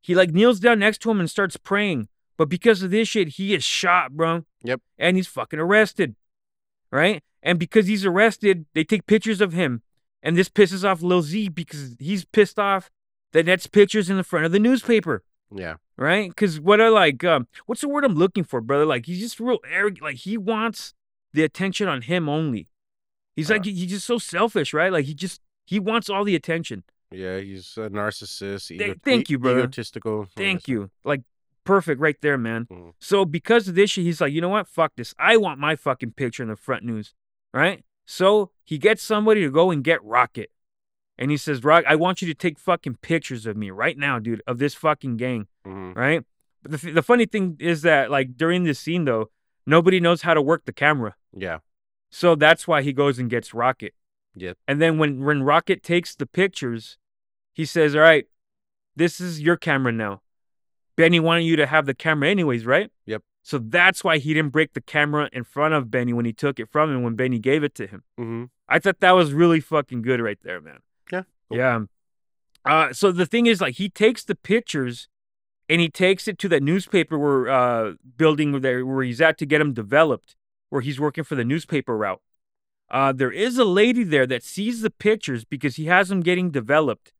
[0.02, 2.08] he like kneels down next to him and starts praying.
[2.36, 4.44] But because of this shit, he is shot, bro.
[4.64, 4.80] Yep.
[4.98, 6.16] And he's fucking arrested,
[6.90, 7.22] right?
[7.42, 9.82] And because he's arrested, they take pictures of him,
[10.22, 12.90] and this pisses off Lil Z because he's pissed off
[13.32, 15.22] that that's pictures in the front of the newspaper
[15.54, 15.76] Yeah.
[15.98, 16.30] Right?
[16.30, 18.86] Because what I like, um, what's the word I'm looking for, brother?
[18.86, 20.02] Like he's just real arrogant.
[20.02, 20.94] Like he wants
[21.34, 22.68] the attention on him only.
[23.36, 23.64] He's like Uh.
[23.64, 24.90] he's just so selfish, right?
[24.92, 26.84] Like he just he wants all the attention.
[27.10, 27.38] Yeah.
[27.38, 28.68] He's a narcissist.
[28.68, 29.60] Th- ego- thank you, brother.
[29.60, 30.28] Egotistical.
[30.36, 30.90] Thank you.
[31.04, 31.22] Like
[31.64, 32.66] perfect right there, man.
[32.70, 32.92] Mhm.
[32.98, 34.66] So because of this shit, he's like, you know what?
[34.68, 35.14] Fuck this.
[35.18, 37.14] I want my fucking picture in the front news,
[37.52, 37.84] right?
[38.06, 40.50] So he gets somebody to go and get Rocket.
[41.18, 44.18] And he says, Rock, I want you to take fucking pictures of me right now,
[44.18, 45.48] dude, of this fucking gang.
[45.66, 45.96] Mhm.
[45.96, 46.24] right?
[46.62, 49.30] But the, th- the funny thing is that like during this scene though,
[49.66, 51.14] nobody knows how to work the camera.
[51.36, 51.58] Yeah.
[52.10, 53.94] So that's why he goes and gets Rocket.
[54.34, 54.56] Yep.
[54.68, 56.96] And then when when Rocket takes the pictures,
[57.52, 58.26] he says, "All right,
[58.96, 60.22] this is your camera now."
[60.96, 62.90] Benny wanted you to have the camera anyways, right?
[63.06, 63.22] Yep.
[63.42, 66.58] So that's why he didn't break the camera in front of Benny when he took
[66.60, 68.02] it from him when Benny gave it to him.
[68.16, 70.80] hmm I thought that was really fucking good right there, man.
[71.12, 71.58] Yeah, cool.
[71.58, 71.80] Yeah.
[72.64, 75.08] Uh, so the thing is, like, he takes the pictures
[75.68, 79.46] and he takes it to that newspaper where uh building there where he's at to
[79.46, 80.34] get them developed,
[80.70, 82.20] where he's working for the newspaper route.
[82.90, 86.50] Uh, there is a lady there that sees the pictures because he has them getting
[86.50, 87.12] developed,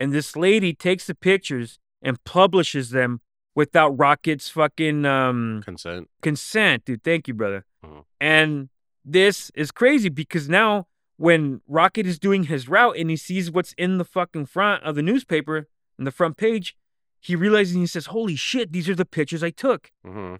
[0.00, 3.20] and this lady takes the pictures and publishes them
[3.54, 6.08] without Rocket's fucking um Consent.
[6.20, 7.04] consent, dude.
[7.04, 7.64] Thank you, brother.
[7.84, 8.04] Mhm.
[8.20, 8.68] And
[9.04, 13.72] this is crazy because now when Rocket is doing his route and he sees what's
[13.74, 16.76] in the fucking front of the newspaper in the front page,
[17.20, 20.36] he realizes and he says, "Holy shit, these are the pictures I took." hmm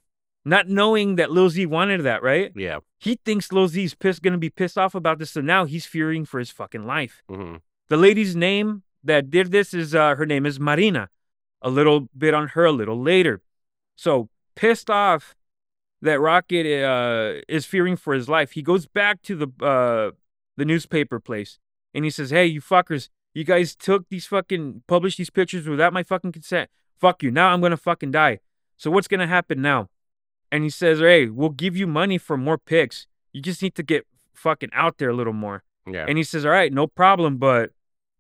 [0.46, 2.52] not knowing that Lil Z wanted that, right?
[2.54, 2.80] Yeah.
[2.98, 6.26] He thinks Lil Z's pissed gonna be pissed off about this, so now he's fearing
[6.26, 7.22] for his fucking life.
[7.28, 7.56] hmm
[7.88, 11.08] The lady's name that did this is uh, her name is Marina.
[11.62, 13.40] A little bit on her a little later.
[13.96, 15.34] So pissed off
[16.02, 20.10] that Rocket uh, is fearing for his life, he goes back to the uh,
[20.57, 21.59] the newspaper place
[21.92, 25.92] and he says, "Hey, you fuckers, you guys took these fucking published these pictures without
[25.92, 26.70] my fucking consent.
[26.98, 27.30] Fuck you.
[27.30, 28.40] Now I'm gonna fucking die.
[28.76, 29.88] So what's gonna happen now?"
[30.52, 33.07] And he says, "Hey, we'll give you money for more pics.
[33.32, 36.07] You just need to get fucking out there a little more." Yeah.
[36.09, 37.70] And he says, "All right, no problem, but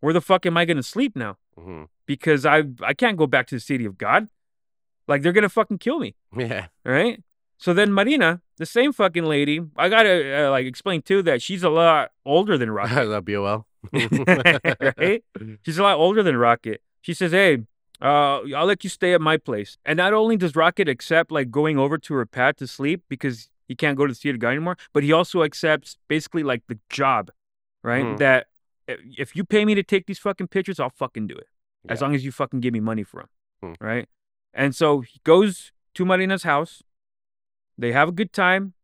[0.00, 1.38] where the fuck am I gonna sleep now?
[1.56, 4.28] hmm Because I I can't go back to the city of God.
[5.08, 6.66] Like they're gonna fucking kill me, Yeah.
[6.84, 7.22] all right?"
[7.58, 11.62] So then Marina, the same fucking lady, I gotta uh, like explain too that she's
[11.62, 13.66] a lot older than Rocket, That'd be well.
[13.92, 15.22] right?
[15.64, 16.82] She's a lot older than Rocket.
[17.02, 17.58] She says, "Hey,
[18.00, 21.50] uh, I'll let you stay at my place." And not only does Rocket accept like
[21.50, 24.38] going over to her pad to sleep because he can't go to the city of
[24.38, 27.30] God anymore, but he also accepts basically like the job,
[27.82, 28.04] right?
[28.04, 28.16] Hmm.
[28.16, 28.46] That
[28.88, 31.46] if you pay me to take these fucking pictures, I'll fucking do it.
[31.88, 33.28] As long as you fucking give me money for them,
[33.78, 33.84] Hmm.
[33.84, 34.08] right?
[34.54, 36.82] And so he goes to Marina's house.
[37.78, 38.74] They have a good time.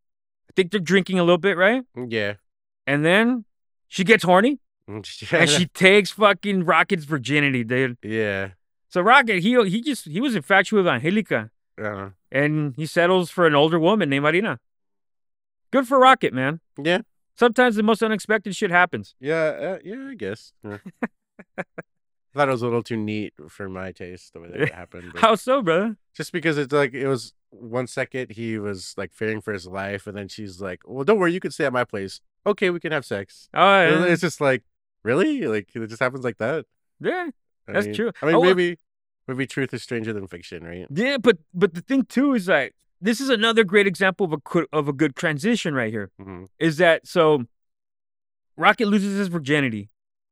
[0.49, 1.83] I think they're drinking a little bit, right?
[1.97, 2.35] Yeah.
[2.87, 3.45] And then
[3.89, 7.99] she gets horny and she takes fucking Rocket's virginity, dude.
[8.03, 8.51] yeah.
[8.89, 13.47] So Rocket, he he just he was infatuated with Angelica, Uh, and he settles for
[13.47, 14.59] an older woman named Marina.
[15.71, 16.59] Good for Rocket, man.
[16.77, 17.03] yeah.
[17.37, 19.15] Sometimes the most unexpected shit happens.
[19.21, 19.35] Yeah.
[19.37, 20.09] Uh, yeah.
[20.11, 20.53] I guess.
[20.65, 20.79] Yeah.
[21.57, 21.63] I
[22.35, 25.13] thought it was a little too neat for my taste the way that it happened.
[25.17, 25.97] How so, brother?
[26.15, 30.07] just because it's like it was one second he was like fearing for his life,
[30.07, 32.21] and then she's like, "Well, don't worry, you can stay at my place.
[32.47, 34.05] Okay, we can have sex." Oh, yeah.
[34.05, 34.63] It's just like,
[35.03, 36.65] really, like it just happens like that.
[37.01, 37.31] yeah.
[37.69, 38.13] I That's mean- true.
[38.23, 38.79] I mean, Oh, maybe
[39.29, 40.87] maybe truth is stranger than fiction, right?
[40.91, 44.67] Yeah, but but the thing too is like this is another great example of a
[44.73, 46.11] of a good transition right here.
[46.19, 47.45] hmm Is that so?
[48.57, 49.89] Rocket loses his virginity,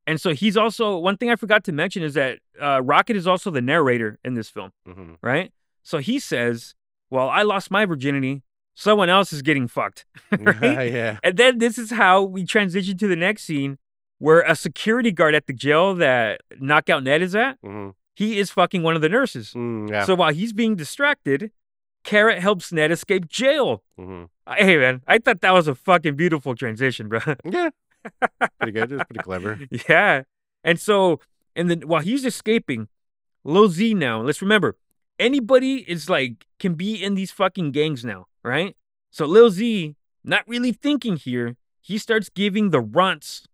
[0.07, 3.27] and so he's also one thing I forgot to mention is that uh, Rocket is
[3.27, 5.51] also the narrator in this film, hmm right?
[5.83, 6.75] So he says,
[7.11, 8.43] "Well, I lost my virginity.
[8.75, 10.05] Someone else is getting fucked."
[10.39, 10.93] right?
[10.93, 11.19] yeah.
[11.23, 13.79] And then this is how we transition to the next scene,
[14.19, 18.51] where a security guard at the jail that Knockout Ned is at, hmm he is
[18.51, 19.53] fucking one of the nurses.
[19.55, 20.05] Mm, yeah.
[20.05, 21.53] So while he's being distracted,
[22.03, 23.85] Carrot helps Ned escape jail.
[23.97, 24.25] hmm
[24.57, 27.21] Hey man, I thought that was a fucking beautiful transition, bro.
[27.45, 27.71] Yeah.
[28.59, 28.91] pretty good.
[28.91, 29.61] It was pretty clever.
[29.89, 30.23] yeah.
[30.65, 31.21] And so,
[31.55, 32.89] and then while he's escaping,
[33.45, 34.77] Lil Z now, let's remember,
[35.19, 38.77] anybody is like can be in these fucking gangs now, right?
[39.11, 43.47] So Lil Z, not really thinking here, he starts giving the runts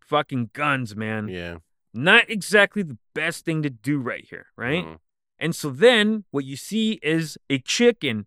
[0.00, 1.28] fucking guns, man.
[1.28, 1.58] Yeah.
[1.94, 4.84] Not exactly the best thing to do right here, right?
[4.84, 4.98] Mhm.
[5.38, 8.26] And so then what you see is a chicken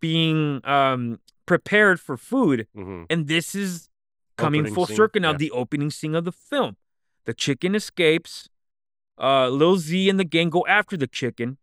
[0.00, 2.66] being um, prepared for food.
[2.76, 3.06] Mhm.
[3.10, 3.88] And this is
[4.36, 5.36] coming Opening full scene, circle now, yeah.
[5.38, 6.76] the opening scene of the film.
[7.24, 8.48] The chicken escapes.
[9.18, 11.58] Uh, Lil Z and the gang go after the chicken.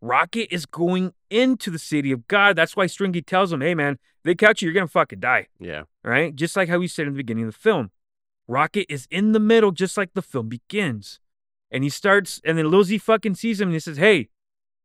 [0.00, 2.56] Rocket is going into the city of God.
[2.56, 5.48] That's why Stringy tells him, hey, man, they catch you, you're going to fucking die.
[5.58, 5.82] Yeah.
[6.02, 6.34] Right?
[6.34, 7.90] Just like how he said in the beginning of the film.
[8.48, 11.20] Rocket is in the middle, just like the film begins.
[11.70, 14.28] And he starts, and then Lil Z fucking sees him and he says, Hey,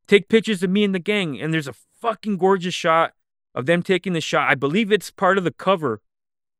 [0.07, 1.41] take pictures of me and the gang.
[1.41, 3.13] And there's a fucking gorgeous shot
[3.55, 4.49] of them taking the shot.
[4.51, 6.01] I believe it's part of the cover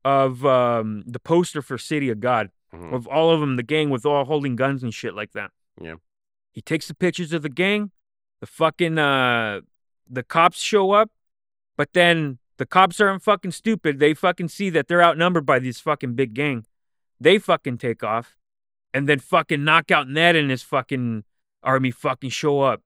[0.04, 2.94] of um, the poster for City of God, Mhm.
[2.94, 5.52] of all of them, the gang with all holding guns and shit like that.
[5.80, 5.96] Yeah.
[6.52, 7.92] He takes the pictures of the gang.
[8.46, 9.62] The fucking uh,
[10.08, 11.10] the cops show up,
[11.78, 13.98] but then the cops aren't fucking stupid.
[13.98, 16.66] They fucking see that they're outnumbered by this fucking big gang.
[17.20, 18.38] They fucking take off,
[18.94, 21.24] and then fucking Knockout Ned and his fucking
[21.64, 22.84] army fucking show up.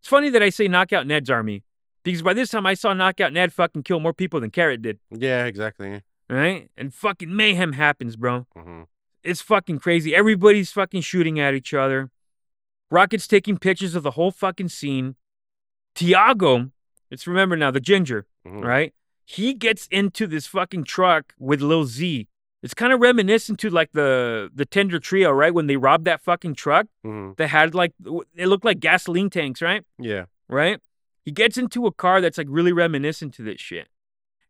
[0.00, 1.64] It's funny that I say Knockout Ned's army
[2.02, 5.00] because by this time I saw Knockout Ned fucking kill more people than Carrot did,
[5.10, 5.44] Yeah.
[5.44, 6.00] Exactly.
[6.30, 6.70] right?
[6.78, 8.46] And fucking mayhem happens, bro.
[8.56, 8.84] hmm
[9.22, 10.14] It's fucking crazy.
[10.14, 12.10] Everybody's fucking shooting at each other.
[12.94, 15.16] Rocket's taking pictures of the whole fucking scene.
[15.94, 16.70] Tiago,
[17.10, 18.92] let's remember now, the ginger, hmm right?
[19.26, 22.28] He gets into this fucking truck with Lil Z.
[22.62, 25.52] It's kind of reminiscent to like the the Tender Trio, right?
[25.54, 27.92] When they robbed that fucking truck hmm that had like
[28.34, 29.82] it looked like gasoline tanks, right?
[29.98, 30.24] Yeah.
[30.48, 30.78] Right?
[31.24, 33.88] He gets into a car that's like really reminiscent to this shit.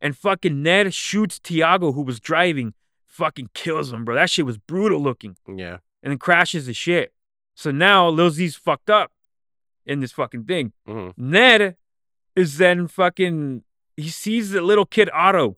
[0.01, 2.75] And fucking Ned shoots Tiago, who was driving,
[3.07, 4.15] fucking kills him, bro.
[4.17, 5.79] That shit was brutal looking Yeah.
[6.03, 7.13] and then crashes the shit.
[7.55, 9.13] So now Lil Z's fucked up
[9.87, 10.73] in this fucking thing.
[10.87, 11.77] hmm Ned
[12.35, 13.63] is then fucking
[13.97, 15.57] he sees the little kid Otto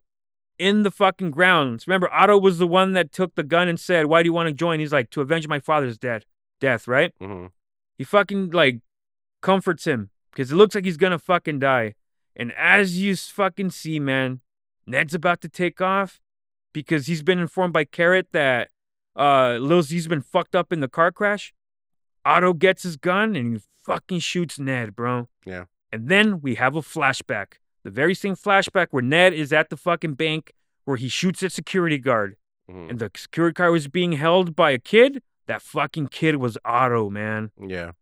[0.58, 1.86] in the fucking grounds.
[1.86, 4.48] Remember, Otto was the one that took the gun and said, Why do you want
[4.48, 4.80] to join?
[4.80, 6.24] He's like, To avenge my father's death
[6.60, 7.12] death, right?
[7.20, 7.46] hmm
[7.98, 8.80] He fucking like
[9.42, 11.94] comforts him because it looks like he's gonna fucking die.
[12.34, 14.40] And as you fucking see, man,
[14.86, 16.20] Ned's about to take off
[16.74, 18.68] because he's been informed by Carrot that
[19.18, 21.54] uh, Lil Z's been fucked up in the car crash.
[22.26, 25.28] Otto gets his gun and he fucking shoots Ned, bro.
[25.44, 25.64] Yeah.
[25.92, 27.54] And then we have a flashback.
[27.84, 30.52] The very same flashback where Ned is at the fucking bank
[30.84, 32.36] where he shoots a security guard
[32.68, 32.90] Mhm.
[32.90, 35.22] and the security guard was being held by a kid.
[35.46, 37.52] That fucking kid was Otto, man.
[37.60, 37.92] Yeah.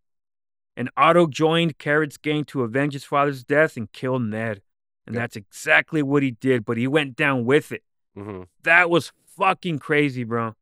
[0.77, 4.62] And Otto joined Carrot's gang to avenge his father's death and kill Ned.
[5.07, 5.22] And Yep.
[5.22, 7.85] that's exactly what he did, but he went down with it.
[8.14, 10.55] hmm That was fucking crazy, bro.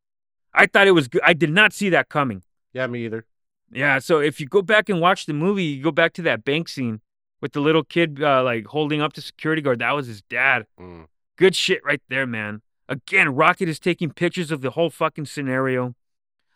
[0.53, 1.21] I thought it was good.
[1.23, 2.43] I did not see that coming.
[2.73, 3.25] Yeah, me either.
[3.73, 6.45] Yeah, so if you go back and watch the movie, you go back to that
[6.45, 7.01] bank scene
[7.41, 9.79] with the little kid uh, like holding up the security guard.
[9.79, 10.65] That was his dad.
[10.79, 11.07] Mm.
[11.37, 12.61] Good shit right there, man.
[12.87, 15.95] Again, Rocket is taking pictures of the whole fucking scenario.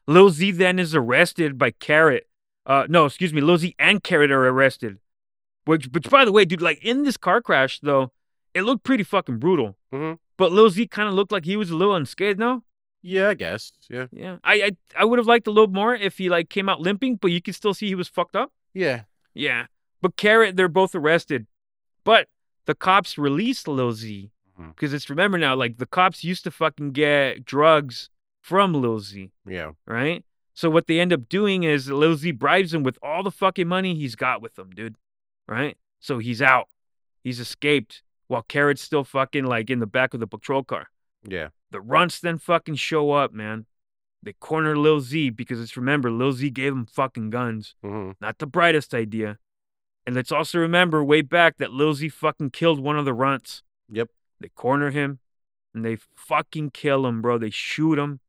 [0.05, 2.27] Lil Z then is arrested by Carrot.
[2.65, 4.99] Uh, no, excuse me, Lil Z and Carrot are arrested.
[5.65, 8.11] Which, which, by the way, dude, like in this car crash though,
[8.53, 9.77] it looked pretty fucking brutal.
[9.91, 10.19] Mhm.
[10.37, 12.39] But Lil Z kind of looked like he was a little unscathed.
[12.39, 12.63] No,
[13.01, 13.71] Yeah, I guess.
[13.89, 14.07] Yeah.
[14.11, 16.81] yeah, I, I, I would have liked a little more if he like came out
[16.81, 18.51] limping, but you could still see he was fucked up.
[18.73, 19.03] Yeah.
[19.33, 19.65] Yeah.
[20.01, 21.47] But Carrot, they're both arrested.
[22.03, 22.27] But
[22.65, 24.31] the cops released Lil Z.
[24.59, 24.69] Mm-hmm.
[24.71, 28.09] Because it's remember now, like the cops used to fucking get drugs
[28.41, 29.71] from Lil Z, Yeah.
[29.85, 30.23] right?
[30.53, 33.67] So what they end up doing is Lil Z bribes him with all the fucking
[33.67, 34.95] money he's got with him, dude.
[35.47, 35.77] Right?
[35.99, 36.67] So he's out.
[37.23, 40.87] He's escaped while Carrot's still fucking like in the back of the patrol car.
[41.23, 41.49] Yeah.
[41.71, 43.65] The runts then fucking show up, man.
[44.23, 48.39] They corner Lil Z because it's remember, Lil Z gave him fucking guns hmm not
[48.39, 49.37] the brightest idea.
[50.05, 53.63] And let's also remember way back that Lil Z fucking killed one of the runts.
[53.89, 54.09] Yep.
[54.39, 55.19] They corner him
[55.73, 57.37] and they fucking kill him, bro.
[57.37, 58.19] They shoot him.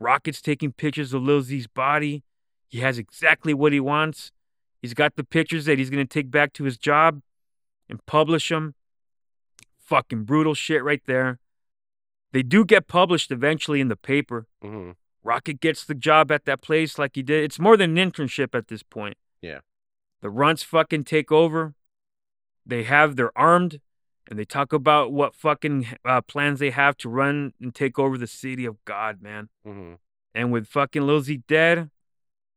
[0.00, 2.24] Rocket's taking pictures of Lil Z's body.
[2.68, 4.32] He has exactly what he wants.
[4.80, 7.22] He's got the pictures that he's going to take back to his job
[7.88, 8.74] and publish them.
[9.78, 11.38] Fucking brutal shit right there.
[12.32, 14.46] They do get published eventually in the paper.
[14.60, 14.92] hmm
[15.24, 17.44] Rocket gets the job at that place like he did.
[17.44, 19.16] It's more than an internship at this point.
[19.40, 19.60] Yeah.
[20.20, 21.74] The runts fucking take over.
[22.66, 23.80] They have, they're armed,
[24.28, 28.18] and they talk about what fucking uh, plans they have to run and take over
[28.18, 29.48] the city of God, man.
[29.64, 29.94] hmm
[30.34, 31.90] And with fucking Lil Z dead,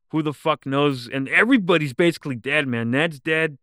[0.10, 1.08] who the fuck knows?
[1.08, 2.90] And everybody's basically dead, man.
[2.90, 3.60] Ned's dead.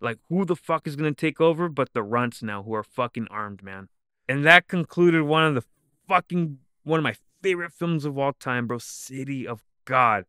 [0.00, 1.68] Like, who the fuck is gonna take over?
[1.68, 3.88] But the runts now, who are fucking armed, man.
[4.28, 5.64] And that concluded one of the
[6.08, 8.78] fucking one of my favorite films of all time, bro.
[8.78, 10.24] City of God.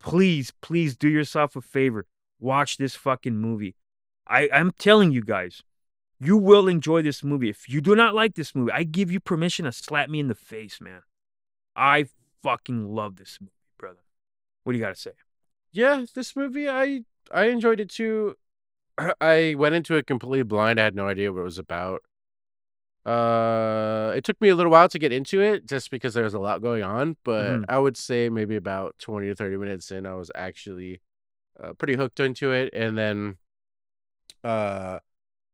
[0.00, 2.06] Please, please do yourself a favor.
[2.40, 3.76] Watch this fucking movie.
[4.26, 5.62] I, I'm telling you guys,
[6.18, 7.48] you will enjoy this movie.
[7.48, 10.28] If you do not like this movie, I give you permission to slap me in
[10.28, 11.02] the face, man.
[11.74, 12.06] I
[12.42, 14.04] fucking love this movie, brother.
[14.62, 15.12] What do you got to say?
[15.72, 18.36] Yeah, this movie I I enjoyed it too.
[19.20, 20.78] I went into it completely blind.
[20.78, 22.02] I had no idea what it was about.
[23.04, 26.34] Uh, it took me a little while to get into it just because there was
[26.34, 27.64] a lot going on, but Mhm.
[27.68, 31.00] I would say maybe about 20 to 30 minutes in, I was actually
[31.60, 32.72] uh, pretty hooked into it.
[32.72, 33.36] And then,
[34.44, 34.98] uh,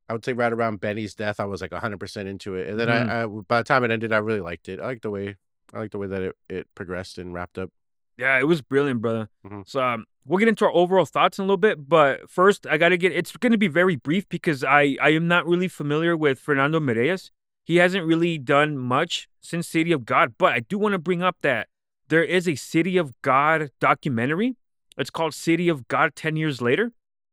[0.09, 2.69] I would say right around Benny's death, I was like 100% into it.
[2.69, 3.09] And then Mhm.
[3.09, 4.81] I, I, by the time it ended, I really liked it.
[4.81, 5.37] I liked the way,
[5.73, 7.71] I liked the way that it, it progressed and wrapped up.
[8.17, 9.29] Yeah, it was brilliant, brother.
[9.47, 9.69] Mhm.
[9.69, 12.79] So um, we'll get into our overall thoughts in a little bit, but first I
[12.79, 13.13] got to get.
[13.13, 16.81] It's going to be very brief because I I am not really familiar with Fernando
[16.81, 17.31] Meirelles.
[17.69, 21.23] He hasn't really done much since City of God, but I do want to bring
[21.23, 21.69] up that
[22.09, 24.57] there is a City of God documentary.
[24.97, 26.93] It's called City of God 10 years later,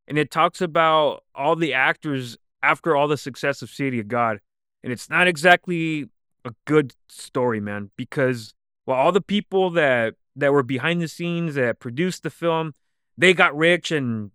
[0.10, 4.42] and it talks about all the actors after all the success of City of God.
[4.84, 6.10] And it's not exactly
[6.44, 8.54] a good story, man, because
[8.86, 12.74] well, all the people that that were behind the scenes that produced the film,
[13.18, 14.32] they got rich and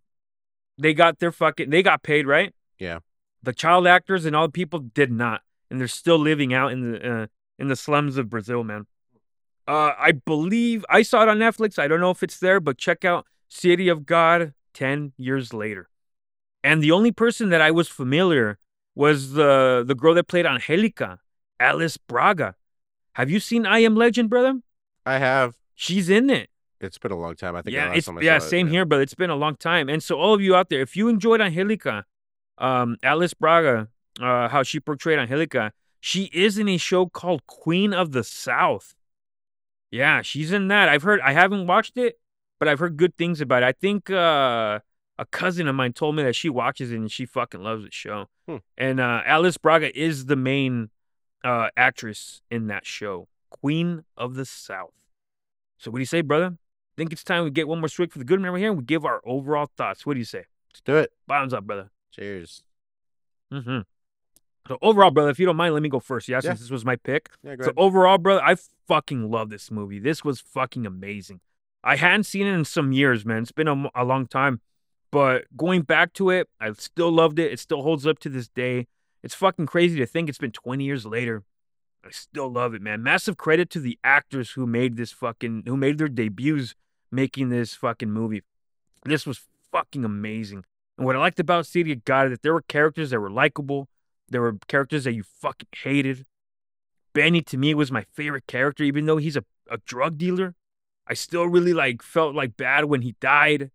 [0.78, 2.54] they got their fucking they got paid, right?
[2.78, 3.00] Yeah.
[3.42, 6.92] The child actors and all the people did not, and they're still living out in
[6.92, 7.26] the uh,
[7.58, 8.86] in the slums of Brazil, man.
[9.68, 11.78] Uh, I believe I saw it on Netflix.
[11.78, 15.88] I don't know if it's there, but check out City of God 10 years later.
[16.64, 18.58] And the only person that I was familiar
[18.94, 21.20] was the the girl that played Angelica,
[21.58, 22.56] Alice Braga.
[23.14, 24.60] Have you seen I Am Legend, brother?
[25.06, 25.56] I have.
[25.74, 26.50] She's in it.
[26.80, 27.56] It's been a long time.
[27.56, 27.74] I think.
[27.74, 29.88] Yeah, it's yeah, saw it, same here, but it's been a long time.
[29.88, 32.04] And so all of you out there, if you enjoyed Angelica,
[32.58, 33.88] um, Alice Braga,
[34.20, 38.94] uh, how she portrayed Angelica, she is in a show called Queen of the South.
[39.90, 40.88] Yeah, she's in that.
[40.88, 42.18] I've heard I haven't watched it,
[42.58, 43.66] but I've heard good things about it.
[43.66, 44.80] I think uh
[45.18, 47.90] a cousin of mine told me that she watches it and she fucking loves the
[47.90, 48.26] show.
[48.48, 48.56] Hmm.
[48.78, 50.90] And uh Alice Braga is the main
[51.44, 54.94] uh actress in that show, Queen of the South.
[55.78, 56.56] So what do you say, brother?
[56.96, 58.84] Think it's time we get one more swig for the good memory here and we
[58.84, 60.04] give our overall thoughts.
[60.06, 60.44] What do you say?
[60.70, 61.12] Let's do it.
[61.26, 61.90] Bottoms up, brother.
[62.12, 62.62] Cheers.
[63.50, 63.80] hmm
[64.70, 66.28] So overall, brother, if you don't mind, let me go first.
[66.28, 66.50] Yeah, Yeah.
[66.50, 67.28] since this was my pick.
[67.42, 67.74] Yeah, So ahead.
[67.76, 68.54] overall, brother, I
[68.86, 69.98] fucking love this movie.
[69.98, 71.40] This was fucking amazing.
[71.82, 73.42] I hadn't seen it in some years, man.
[73.42, 74.60] It's been a, a long time,
[75.10, 77.50] but going back to it, I still loved it.
[77.52, 78.86] It still holds up to this day.
[79.24, 81.42] It's fucking crazy to think it's been 20 years later.
[82.04, 83.02] I still love it, man.
[83.02, 86.76] Massive credit to the actors who made this fucking who made their debuts
[87.10, 88.42] making this fucking movie.
[89.04, 89.40] This was
[89.72, 90.64] fucking amazing.
[90.96, 93.30] And what I liked about City of God is that there were characters that were
[93.32, 93.88] likable.
[94.30, 96.24] There were characters that you fucking hated.
[97.12, 100.54] Benny to me was my favorite character, even though he's a, a drug dealer.
[101.06, 103.70] I still really like felt like bad when he died.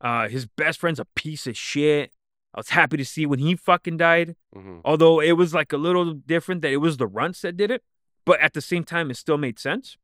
[0.00, 2.12] Uh, his best friend's a piece of shit.
[2.54, 4.36] I was happy to see when he fucking died.
[4.54, 4.82] Mhm.
[4.84, 7.82] Although it was like a little different that it was the runts that did it,
[8.24, 9.96] but at the same time, it still made sense.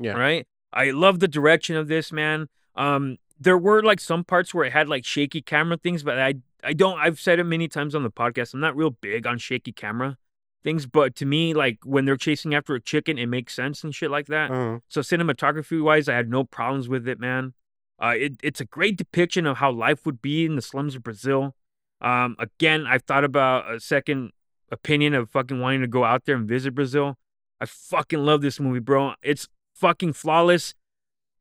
[0.00, 0.14] Yeah.
[0.14, 0.46] Right.
[0.72, 2.48] I love the direction of this man.
[2.74, 6.34] Um, there were like some parts where it had like shaky camera things, but I
[6.62, 6.98] I don't.
[6.98, 8.54] I've said it many times on the podcast.
[8.54, 10.18] I'm not real big on shaky camera
[10.62, 13.94] things, but to me, like when they're chasing after a chicken, it makes sense and
[13.94, 14.50] shit like that.
[14.50, 14.78] Uh-huh.
[14.88, 17.54] So cinematography wise, I had no problems with it, man.
[18.00, 21.02] Uh, it, it's a great depiction of how life would be in the slums of
[21.02, 21.54] Brazil.
[22.00, 24.32] Um, again, I've thought about a second
[24.70, 27.16] opinion of fucking wanting to go out there and visit Brazil.
[27.60, 29.14] I fucking love this movie, bro.
[29.22, 30.74] It's fucking flawless.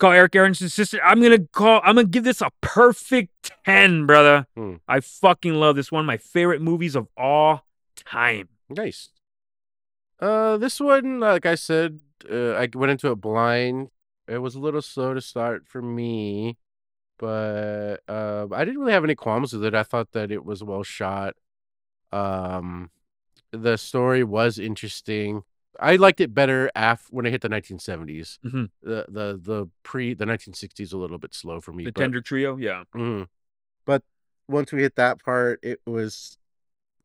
[0.01, 0.99] Call Eric Aaronson's sister.
[1.03, 1.79] I'm gonna call.
[1.83, 4.47] I'm gonna give this a perfect ten, brother.
[4.55, 4.77] Hmm.
[4.87, 5.91] I fucking love this.
[5.91, 8.49] One of my favorite movies of all time.
[8.67, 9.09] Nice.
[10.19, 13.89] Uh, this one, like I said, uh, I went into it blind.
[14.27, 16.57] It was a little slow to start for me,
[17.19, 19.75] but uh, I didn't really have any qualms with it.
[19.75, 21.35] I thought that it was well shot.
[22.11, 22.89] Um,
[23.51, 25.43] the story was interesting.
[25.80, 28.39] I liked it better af when it hit the 1970s.
[28.45, 28.69] Mhm.
[28.84, 31.85] The the the pre the 1960s a little bit slow for me.
[31.85, 32.84] The but- Tender Trio, yeah.
[32.95, 33.27] Mhm.
[33.85, 34.03] But
[34.48, 36.38] once we hit that part, it was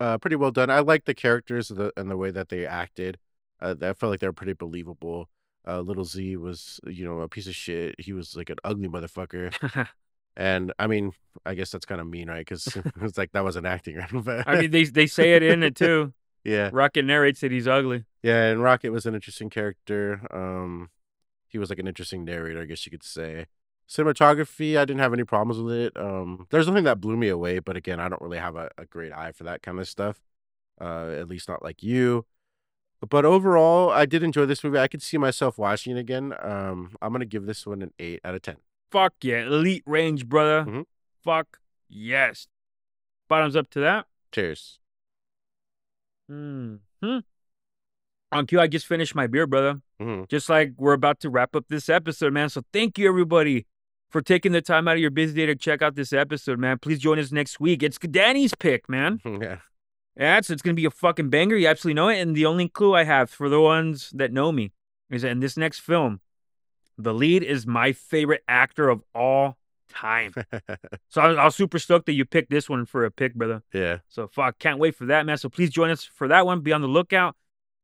[0.00, 0.68] uh, pretty well done.
[0.68, 3.18] I liked the characters and the, and the way that they acted.
[3.60, 5.30] Uh, I felt like they were pretty believable.
[5.66, 7.94] Uh, Little Z was, you know, a piece of shit.
[7.98, 9.88] He was like an ugly motherfucker.
[10.38, 11.12] And I mean,
[11.46, 12.40] I guess that's kind of mean, right?
[12.46, 12.66] Because
[13.00, 14.44] it's like that wasn't acting, right?
[14.46, 16.12] I mean, they they say it in it too.
[16.46, 18.04] Yeah, Rocket narrates that he's ugly.
[18.22, 18.44] yeah.
[18.44, 20.20] And Rocket was an interesting character.
[20.30, 20.90] Um,
[21.48, 23.46] he was like an interesting narrator, I guess you could say.
[23.88, 25.96] Cinematography, I didn't have any problems with it.
[25.96, 28.84] Um, there's nothing that blew me away, but again, I don't really have a, a
[28.84, 30.20] great eye for that kind of stuff.
[30.80, 32.26] Uh, at least not like you.
[33.08, 34.78] But overall, I did enjoy this movie.
[34.78, 36.34] I could see myself watching it again.
[36.42, 38.56] Um, I'm gonna give this one an eight out of ten.
[38.90, 40.64] Fuck yeah, elite range, brother.
[40.64, 40.84] Mhm.
[41.22, 41.58] Fuck
[41.88, 42.48] yes.
[43.28, 44.06] Bottoms up to that.
[44.32, 44.80] Cheers.
[46.28, 46.76] Hmm.
[48.32, 49.80] On cue, I just finished my beer, brother.
[50.00, 52.48] hmm Just like we're about to wrap up this episode, man.
[52.48, 53.66] So thank you, everybody,
[54.10, 56.78] for taking the time out of your busy day to check out this episode, man.
[56.78, 57.82] Please join us next week.
[57.82, 59.20] It's Danny's pick, man.
[59.40, 59.58] Yeah.
[60.18, 61.56] Yeah, so it's gonna be a fucking banger.
[61.56, 62.18] You absolutely know it.
[62.20, 64.72] And the only clue I have for the ones that know me
[65.10, 66.20] is that in this next film,
[66.96, 69.58] the lead is my favorite actor of all
[69.88, 70.34] time.
[71.08, 73.34] so I was, I was super stoked that you picked this one for a pick,
[73.34, 73.62] brother.
[73.72, 73.98] yeah.
[74.08, 75.38] So fuck, can't wait for that, man.
[75.38, 76.60] So please join us for that one.
[76.60, 77.36] Be on the lookout.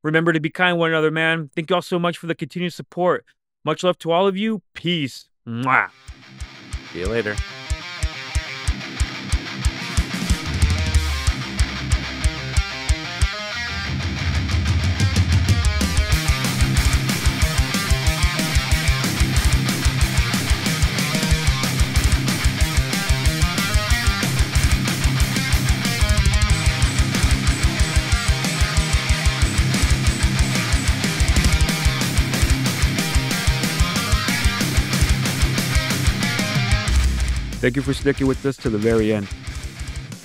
[0.03, 1.51] Remember to be kind to one another, man.
[1.55, 3.25] Thank you all so much for the continued support.
[3.65, 4.63] Much love to all of you.
[4.75, 5.29] Peace.
[5.47, 5.91] Mwah.
[6.93, 7.37] See you later.
[37.63, 39.29] Thank you for sticking with us to the very end.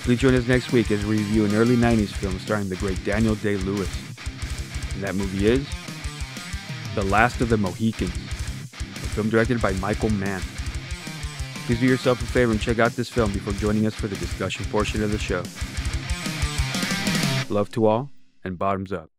[0.00, 3.04] Please join us next week as we review an early 90s film starring the great
[3.04, 3.88] Daniel Day Lewis.
[4.94, 5.64] And that movie is
[6.96, 10.42] The Last of the Mohicans, a film directed by Michael Mann.
[11.66, 14.16] Please do yourself a favor and check out this film before joining us for the
[14.16, 15.44] discussion portion of the show.
[17.54, 18.10] Love to all,
[18.42, 19.10] and bottoms up.